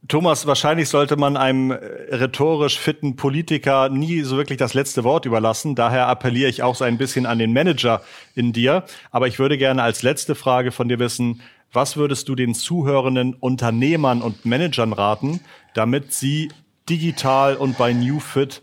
Thomas, 0.10 0.46
wahrscheinlich 0.46 0.90
sollte 0.90 1.16
man 1.16 1.38
einem 1.38 1.72
rhetorisch 1.72 2.78
fitten 2.78 3.16
Politiker 3.16 3.88
nie 3.88 4.22
so 4.24 4.36
wirklich 4.36 4.58
das 4.58 4.74
letzte 4.74 5.06
Wort 5.06 5.26
überlassen. 5.26 5.76
Daher 5.76 6.08
appelliere 6.08 6.50
ich 6.50 6.62
auch 6.62 6.76
so 6.76 6.84
ein 6.84 6.98
bisschen 6.98 7.26
an 7.26 7.40
den 7.40 7.54
Manager 7.54 8.02
in 8.36 8.52
dir. 8.52 8.84
Aber 9.12 9.28
ich 9.28 9.40
würde 9.40 9.58
gerne 9.58 9.82
als 9.82 10.04
letzte 10.04 10.36
Frage 10.36 10.74
von 10.74 10.90
dir 10.90 11.00
wissen, 11.00 11.42
was 11.72 11.96
würdest 11.96 12.28
du 12.28 12.36
den 12.36 12.54
zuhörenden 12.54 13.34
Unternehmern 13.34 14.22
und 14.22 14.46
Managern 14.46 14.92
raten, 14.92 15.40
damit 15.74 16.14
sie 16.14 16.52
digital 16.90 17.56
und 17.56 17.78
bei 17.78 17.94
New 17.94 18.20
Fit, 18.20 18.62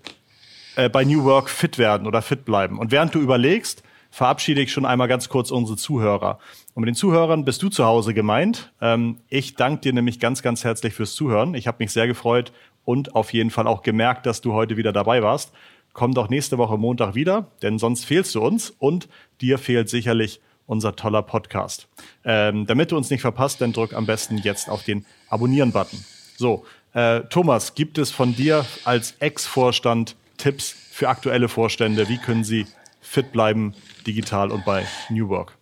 äh, 0.76 0.90
bei 0.90 1.04
New 1.04 1.24
Work 1.24 1.48
fit 1.48 1.78
werden 1.78 2.06
oder 2.06 2.20
fit 2.20 2.44
bleiben? 2.44 2.78
Und 2.78 2.92
während 2.92 3.14
du 3.14 3.18
überlegst, 3.18 3.82
verabschiede 4.10 4.60
ich 4.60 4.72
schon 4.72 4.84
einmal 4.84 5.08
ganz 5.08 5.28
kurz 5.28 5.50
unsere 5.50 5.78
Zuhörer. 5.78 6.38
Und 6.74 6.82
mit 6.82 6.88
den 6.88 6.94
Zuhörern 6.94 7.44
bist 7.44 7.62
du 7.62 7.68
zu 7.68 7.84
Hause 7.84 8.14
gemeint. 8.14 8.72
Ähm, 8.80 9.18
ich 9.28 9.54
danke 9.54 9.82
dir 9.82 9.92
nämlich 9.92 10.20
ganz, 10.20 10.42
ganz 10.42 10.64
herzlich 10.64 10.94
fürs 10.94 11.14
Zuhören. 11.14 11.54
Ich 11.54 11.66
habe 11.66 11.78
mich 11.80 11.92
sehr 11.92 12.06
gefreut 12.06 12.52
und 12.84 13.14
auf 13.14 13.32
jeden 13.32 13.50
Fall 13.50 13.66
auch 13.66 13.82
gemerkt, 13.82 14.26
dass 14.26 14.40
du 14.40 14.52
heute 14.52 14.76
wieder 14.76 14.92
dabei 14.92 15.22
warst. 15.22 15.52
Komm 15.92 16.14
doch 16.14 16.28
nächste 16.28 16.58
Woche 16.58 16.78
Montag 16.78 17.14
wieder, 17.14 17.48
denn 17.62 17.78
sonst 17.78 18.04
fehlst 18.04 18.34
du 18.34 18.42
uns 18.42 18.70
und 18.70 19.08
dir 19.40 19.58
fehlt 19.58 19.88
sicherlich 19.88 20.40
unser 20.66 20.94
toller 20.94 21.22
Podcast. 21.22 21.88
Ähm, 22.24 22.64
damit 22.66 22.92
du 22.92 22.96
uns 22.96 23.10
nicht 23.10 23.22
verpasst, 23.22 23.60
dann 23.60 23.72
drück 23.72 23.92
am 23.92 24.06
besten 24.06 24.38
jetzt 24.38 24.70
auf 24.70 24.84
den 24.84 25.04
Abonnieren-Button. 25.28 26.04
So, 26.36 26.64
äh, 26.94 27.22
Thomas, 27.22 27.74
gibt 27.74 27.98
es 27.98 28.12
von 28.12 28.36
dir 28.36 28.64
als 28.84 29.16
Ex-Vorstand 29.18 30.14
Tipps 30.36 30.74
für 30.92 31.08
aktuelle 31.08 31.48
Vorstände? 31.48 32.08
Wie 32.08 32.18
können 32.18 32.44
sie 32.44 32.66
fit 33.00 33.32
bleiben 33.32 33.74
digital 34.06 34.52
und 34.52 34.64
bei 34.64 34.86
New 35.10 35.28
Work? 35.28 35.59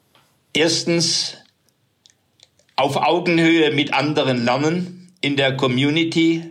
Erstens 0.58 1.36
auf 2.74 2.96
Augenhöhe 2.96 3.70
mit 3.70 3.94
anderen 3.94 4.44
lernen 4.44 5.12
in 5.20 5.36
der 5.36 5.56
Community, 5.56 6.50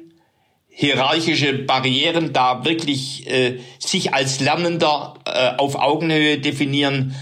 hierarchische 0.70 1.52
Barrieren 1.66 2.32
da 2.32 2.64
wirklich 2.64 3.30
äh, 3.30 3.60
sich 3.80 4.14
als 4.14 4.40
Lernender 4.40 5.16
äh, 5.26 5.58
auf 5.58 5.76
Augenhöhe 5.76 6.40
definieren 6.40 7.16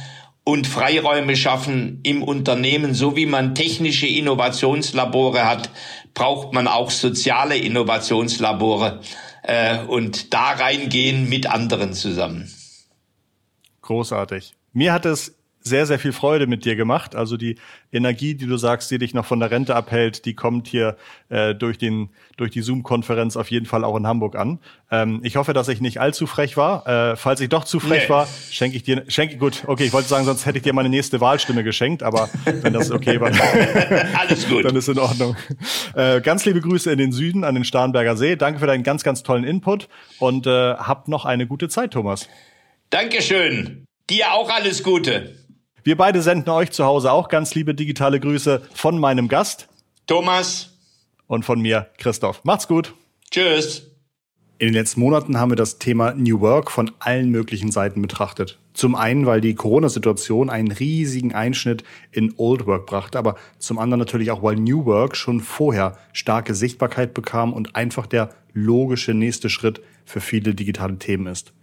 und 0.43 0.67
Freiräume 0.67 1.36
schaffen 1.36 2.01
im 2.03 2.21
Unternehmen. 2.21 2.93
So 2.93 3.15
wie 3.15 3.25
man 3.25 3.55
technische 3.55 4.05
Innovationslabore 4.05 5.43
hat, 5.43 5.71
braucht 6.13 6.53
man 6.53 6.67
auch 6.67 6.91
soziale 6.91 7.57
Innovationslabore 7.57 9.01
äh, 9.41 9.79
und 9.79 10.36
da 10.36 10.51
reingehen 10.51 11.29
mit 11.29 11.47
anderen 11.47 11.93
zusammen. 11.93 12.53
Großartig. 13.81 14.53
Mir 14.71 14.93
hat 14.93 15.07
es 15.07 15.33
sehr, 15.66 15.88
sehr 15.88 15.97
viel 15.97 16.13
Freude 16.13 16.45
mit 16.45 16.63
dir 16.63 16.76
gemacht. 16.76 17.16
Also 17.16 17.38
die 17.38 17.57
Energie, 17.91 18.36
die 18.36 18.45
du 18.45 18.55
sagst, 18.57 18.91
die 18.91 18.99
dich 18.99 19.13
noch 19.13 19.26
von 19.26 19.39
der 19.39 19.49
Rente 19.49 19.76
abhält, 19.76 20.26
die 20.26 20.36
kommt 20.36 20.68
hier 20.68 20.95
äh, 21.30 21.55
durch, 21.55 21.80
den, 21.80 22.09
durch 22.38 22.51
die 22.51 22.61
Zoom-Konferenz 22.61 23.36
auf 23.36 23.49
jeden 23.49 23.66
Fall 23.66 23.84
auch 23.84 23.97
in 23.97 24.05
Hamburg 24.05 24.36
an. 24.36 24.59
Ähm, 24.91 25.22
ich 25.24 25.38
hoffe, 25.38 25.53
dass 25.53 25.68
ich 25.68 25.82
nicht 25.82 25.99
allzu 25.99 26.28
frech 26.28 26.55
war. 26.55 26.88
Äh, 26.88 27.16
falls 27.16 27.41
ich 27.41 27.49
doch 27.49 27.63
zu 27.63 27.80
frech 27.80 28.03
nee. 28.03 28.09
war, 28.09 28.28
schenke 28.51 28.78
ich 28.78 28.84
dir, 28.84 29.05
schenke, 29.07 29.38
gut, 29.38 29.63
okay, 29.66 29.86
ich 29.86 29.93
wollte 29.93 30.07
sagen, 30.07 30.26
sonst 30.26 30.45
hätte 30.45 30.59
ich 30.59 30.63
dir 30.63 30.74
meine 30.74 30.89
nächste 30.89 31.20
Wahlstimme 31.20 31.63
geschenkt, 31.63 32.03
aber 32.03 32.30
wenn 32.45 32.74
das 32.74 32.91
okay 32.91 33.20
war, 33.20 33.32
Alles 34.20 34.47
gut. 34.47 34.66
dann 34.66 34.76
ist 34.76 34.88
in 34.88 34.99
Ordnung. 34.99 35.36
Äh, 35.95 36.22
ganz 36.22 36.45
liebe 36.45 36.61
Grüße 36.61 36.91
in 36.91 36.99
den 36.99 37.11
Süden, 37.11 37.43
an 37.43 37.55
den 37.55 37.63
Starnberger 37.63 38.16
See. 38.16 38.36
Danke 38.36 38.59
für 38.59 38.68
deinen 38.68 38.84
ganz, 38.84 39.03
ganz 39.03 39.24
tollen 39.24 39.43
Input 39.43 39.89
und 40.20 40.45
äh, 40.45 40.76
hab 40.76 41.07
noch 41.07 41.26
eine 41.26 41.47
gute 41.47 41.70
Zeit, 41.70 41.91
Thomas. 41.91 42.30
Dankeschön. 42.91 43.86
Dir 44.09 44.34
auch 44.34 44.49
alles 44.51 44.84
Gute. 44.84 45.45
Wir 45.88 45.95
beide 45.95 46.23
senden 46.23 46.49
euch 46.49 46.71
zu 46.71 46.83
Hause 46.83 47.11
auch 47.11 47.27
ganz 47.27 47.53
liebe 47.53 47.75
digitale 47.75 48.19
Grüße 48.19 48.63
von 48.73 48.97
meinem 48.97 49.27
Gast. 49.27 49.67
Thomas. 50.07 50.71
Und 51.27 51.45
von 51.45 51.61
mir, 51.61 51.91
Christoph. 51.99 52.43
Macht's 52.43 52.67
gut. 52.67 52.95
Tschüss. 53.29 53.83
In 54.57 54.69
den 54.69 54.73
letzten 54.73 55.01
Monaten 55.01 55.38
haben 55.39 55.51
wir 55.51 55.55
das 55.55 55.77
Thema 55.77 56.15
New 56.15 56.39
Work 56.39 56.71
von 56.71 56.91
allen 56.97 57.29
möglichen 57.29 57.69
Seiten 57.69 58.01
betrachtet. 58.01 58.57
Zum 58.73 58.95
einen, 58.95 59.27
weil 59.27 59.41
die 59.41 59.53
Corona-Situation 59.53 60.49
einen 60.49 60.71
riesigen 60.71 61.36
Einschnitt 61.36 61.83
in 62.11 62.33
Old 62.38 62.65
Work 62.65 62.88
brachte, 62.88 63.19
aber 63.19 63.36
zum 63.59 63.77
anderen 63.77 63.99
natürlich 63.99 64.31
auch, 64.31 64.41
weil 64.41 64.55
New 64.55 64.86
Work 64.86 65.15
schon 65.15 65.39
vorher 65.39 65.99
starke 66.13 66.55
Sichtbarkeit 66.55 67.13
bekam 67.13 67.53
und 67.53 67.75
einfach 67.75 68.07
der 68.07 68.33
logische 68.53 69.13
nächste 69.13 69.51
Schritt 69.51 69.83
für 70.03 70.19
viele 70.19 70.55
digitale 70.55 70.97
Themen 70.97 71.27
ist. 71.27 71.53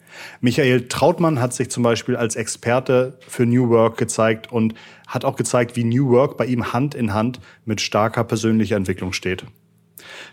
Michael 0.40 0.88
Trautmann 0.88 1.40
hat 1.40 1.54
sich 1.54 1.70
zum 1.70 1.82
Beispiel 1.82 2.16
als 2.16 2.36
Experte 2.36 3.18
für 3.26 3.46
New 3.46 3.68
Work 3.68 3.96
gezeigt 3.96 4.52
und 4.52 4.74
hat 5.06 5.24
auch 5.24 5.36
gezeigt, 5.36 5.76
wie 5.76 5.84
New 5.84 6.10
Work 6.10 6.36
bei 6.36 6.46
ihm 6.46 6.72
Hand 6.72 6.94
in 6.94 7.14
Hand 7.14 7.40
mit 7.64 7.80
starker 7.80 8.24
persönlicher 8.24 8.76
Entwicklung 8.76 9.12
steht. 9.12 9.44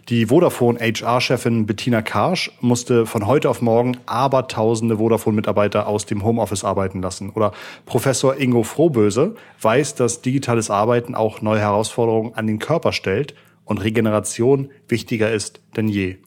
Die 0.07 0.27
Vodafone 0.27 0.79
HR-Chefin 0.79 1.65
Bettina 1.65 2.01
Karsch 2.01 2.51
musste 2.61 3.05
von 3.05 3.27
heute 3.27 3.49
auf 3.49 3.61
morgen 3.61 3.97
abertausende 4.05 4.97
Vodafone-Mitarbeiter 4.97 5.87
aus 5.87 6.05
dem 6.05 6.23
Homeoffice 6.23 6.63
arbeiten 6.63 7.01
lassen. 7.01 7.29
Oder 7.29 7.51
Professor 7.85 8.37
Ingo 8.37 8.63
Frohböse 8.63 9.35
weiß, 9.61 9.95
dass 9.95 10.21
digitales 10.21 10.69
Arbeiten 10.69 11.15
auch 11.15 11.41
neue 11.41 11.59
Herausforderungen 11.59 12.33
an 12.35 12.47
den 12.47 12.59
Körper 12.59 12.91
stellt 12.91 13.35
und 13.65 13.83
Regeneration 13.83 14.71
wichtiger 14.87 15.31
ist 15.31 15.61
denn 15.75 15.87
je. 15.87 16.17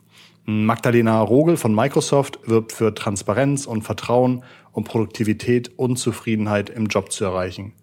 Magdalena 0.44 1.20
Rogel 1.20 1.56
von 1.56 1.74
Microsoft 1.74 2.40
wirbt 2.46 2.72
für 2.72 2.94
Transparenz 2.94 3.64
und 3.66 3.82
Vertrauen, 3.82 4.42
um 4.72 4.82
Produktivität 4.82 5.70
und 5.76 5.96
Zufriedenheit 5.96 6.68
im 6.68 6.86
Job 6.86 7.12
zu 7.12 7.24
erreichen. 7.24 7.74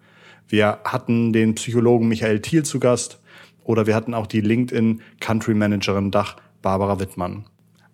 Wir 0.47 0.79
hatten 0.83 1.31
den 1.31 1.55
Psychologen 1.55 2.07
Michael 2.07 2.41
Thiel 2.41 2.63
zu 2.63 2.79
Gast 2.79 3.21
oder 3.63 3.87
wir 3.87 3.95
hatten 3.95 4.13
auch 4.13 4.27
die 4.27 4.41
LinkedIn 4.41 5.01
Country 5.19 5.53
Managerin 5.53 6.11
Dach 6.11 6.35
Barbara 6.61 6.99
Wittmann. 6.99 7.45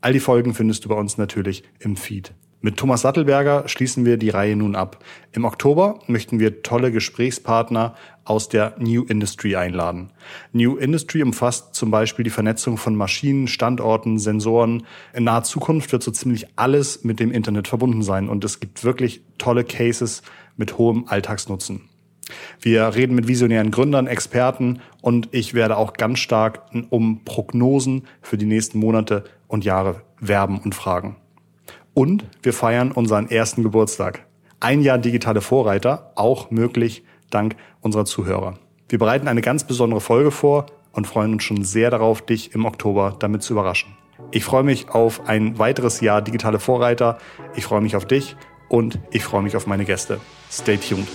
All 0.01 0.13
die 0.13 0.20
Folgen 0.20 0.53
findest 0.53 0.86
du 0.86 0.89
bei 0.89 0.95
uns 0.95 1.18
natürlich 1.18 1.63
im 1.80 1.95
Feed. 1.95 2.34
Mit 2.62 2.78
Thomas 2.78 3.01
Sattelberger 3.01 3.68
schließen 3.68 4.06
wir 4.06 4.18
die 4.18 4.30
Reihe 4.30 4.56
nun 4.56 4.76
ab. 4.76 5.03
Im 5.34 5.45
Oktober 5.45 5.99
möchten 6.08 6.39
wir 6.39 6.64
tolle 6.64 6.91
Gesprächspartner 6.91 7.93
aus 8.24 8.49
der 8.49 8.76
New 8.80 9.03
Industry 9.03 9.56
einladen. 9.56 10.12
New 10.51 10.76
Industry 10.78 11.22
umfasst 11.22 11.76
zum 11.76 11.91
Beispiel 11.91 12.24
die 12.24 12.32
Vernetzung 12.32 12.78
von 12.78 12.95
Maschinen, 12.95 13.47
Standorten, 13.47 14.18
Sensoren. 14.18 14.86
In 15.14 15.26
naher 15.26 15.43
Zukunft 15.43 15.91
wird 15.91 16.01
so 16.01 16.10
ziemlich 16.10 16.47
alles 16.56 17.03
mit 17.03 17.20
dem 17.20 17.32
Internet 17.32 17.68
verbunden 17.68 18.01
sein 18.01 18.30
und 18.30 18.43
es 18.43 18.60
gibt 18.60 18.84
wirklich 18.84 19.22
tolle 19.38 19.64
Cases 19.64 20.24
mit 20.58 20.80
hohem 20.80 21.06
Alltagsnutzen. 21.08 21.82
Wir 22.60 22.95
reden 22.95 23.16
mit 23.16 23.28
visionären 23.28 23.70
Gründern, 23.70 24.08
Experten 24.08 24.80
und 25.01 25.30
ich 25.32 25.53
werde 25.53 25.78
auch 25.78 25.93
ganz 25.93 26.18
stark 26.18 26.64
um 26.89 27.24
Prognosen 27.24 28.08
für 28.22 28.38
die 28.38 28.47
nächsten 28.47 28.80
Monate 28.80 29.26
und 29.47 29.66
Jahre 29.66 30.01
werben 30.20 30.58
und 30.58 30.74
fragen. 30.74 31.18
Und 31.96 32.26
wir 32.43 32.52
feiern 32.52 32.91
unseren 32.91 33.30
ersten 33.30 33.64
Geburtstag. 33.64 34.26
Ein 34.60 34.82
Jahr 34.82 34.98
digitale 34.98 35.39
Vorreiter, 35.39 36.12
auch 36.16 36.52
möglich 36.52 37.06
dank 37.30 37.56
unserer 37.80 38.04
Zuhörer. 38.04 38.60
Wir 38.89 39.00
bereiten 39.00 39.30
eine 39.30 39.41
ganz 39.41 39.64
besondere 39.64 40.02
Folge 40.02 40.30
vor 40.30 40.66
und 40.91 41.08
freuen 41.08 41.32
uns 41.32 41.43
schon 41.43 41.64
sehr 41.64 41.89
darauf, 41.89 42.22
dich 42.22 42.54
im 42.54 42.66
Oktober 42.66 43.16
damit 43.18 43.43
zu 43.43 43.54
überraschen. 43.54 43.96
Ich 44.32 44.43
freue 44.43 44.64
mich 44.64 44.89
auf 44.89 45.28
ein 45.28 45.58
weiteres 45.58 46.02
Jahr 46.02 46.22
digitale 46.22 46.60
Vorreiter. 46.60 47.18
Ich 47.56 47.64
freue 47.64 47.82
mich 47.82 47.96
auf 47.96 48.06
dich 48.06 48.36
und 48.68 49.00
ich 49.12 49.24
freue 49.24 49.43
mich 49.43 49.56
auf 49.56 49.66
meine 49.66 49.86
Gäste. 49.86 50.20
Stay 50.52 50.76
tuned. 50.76 51.08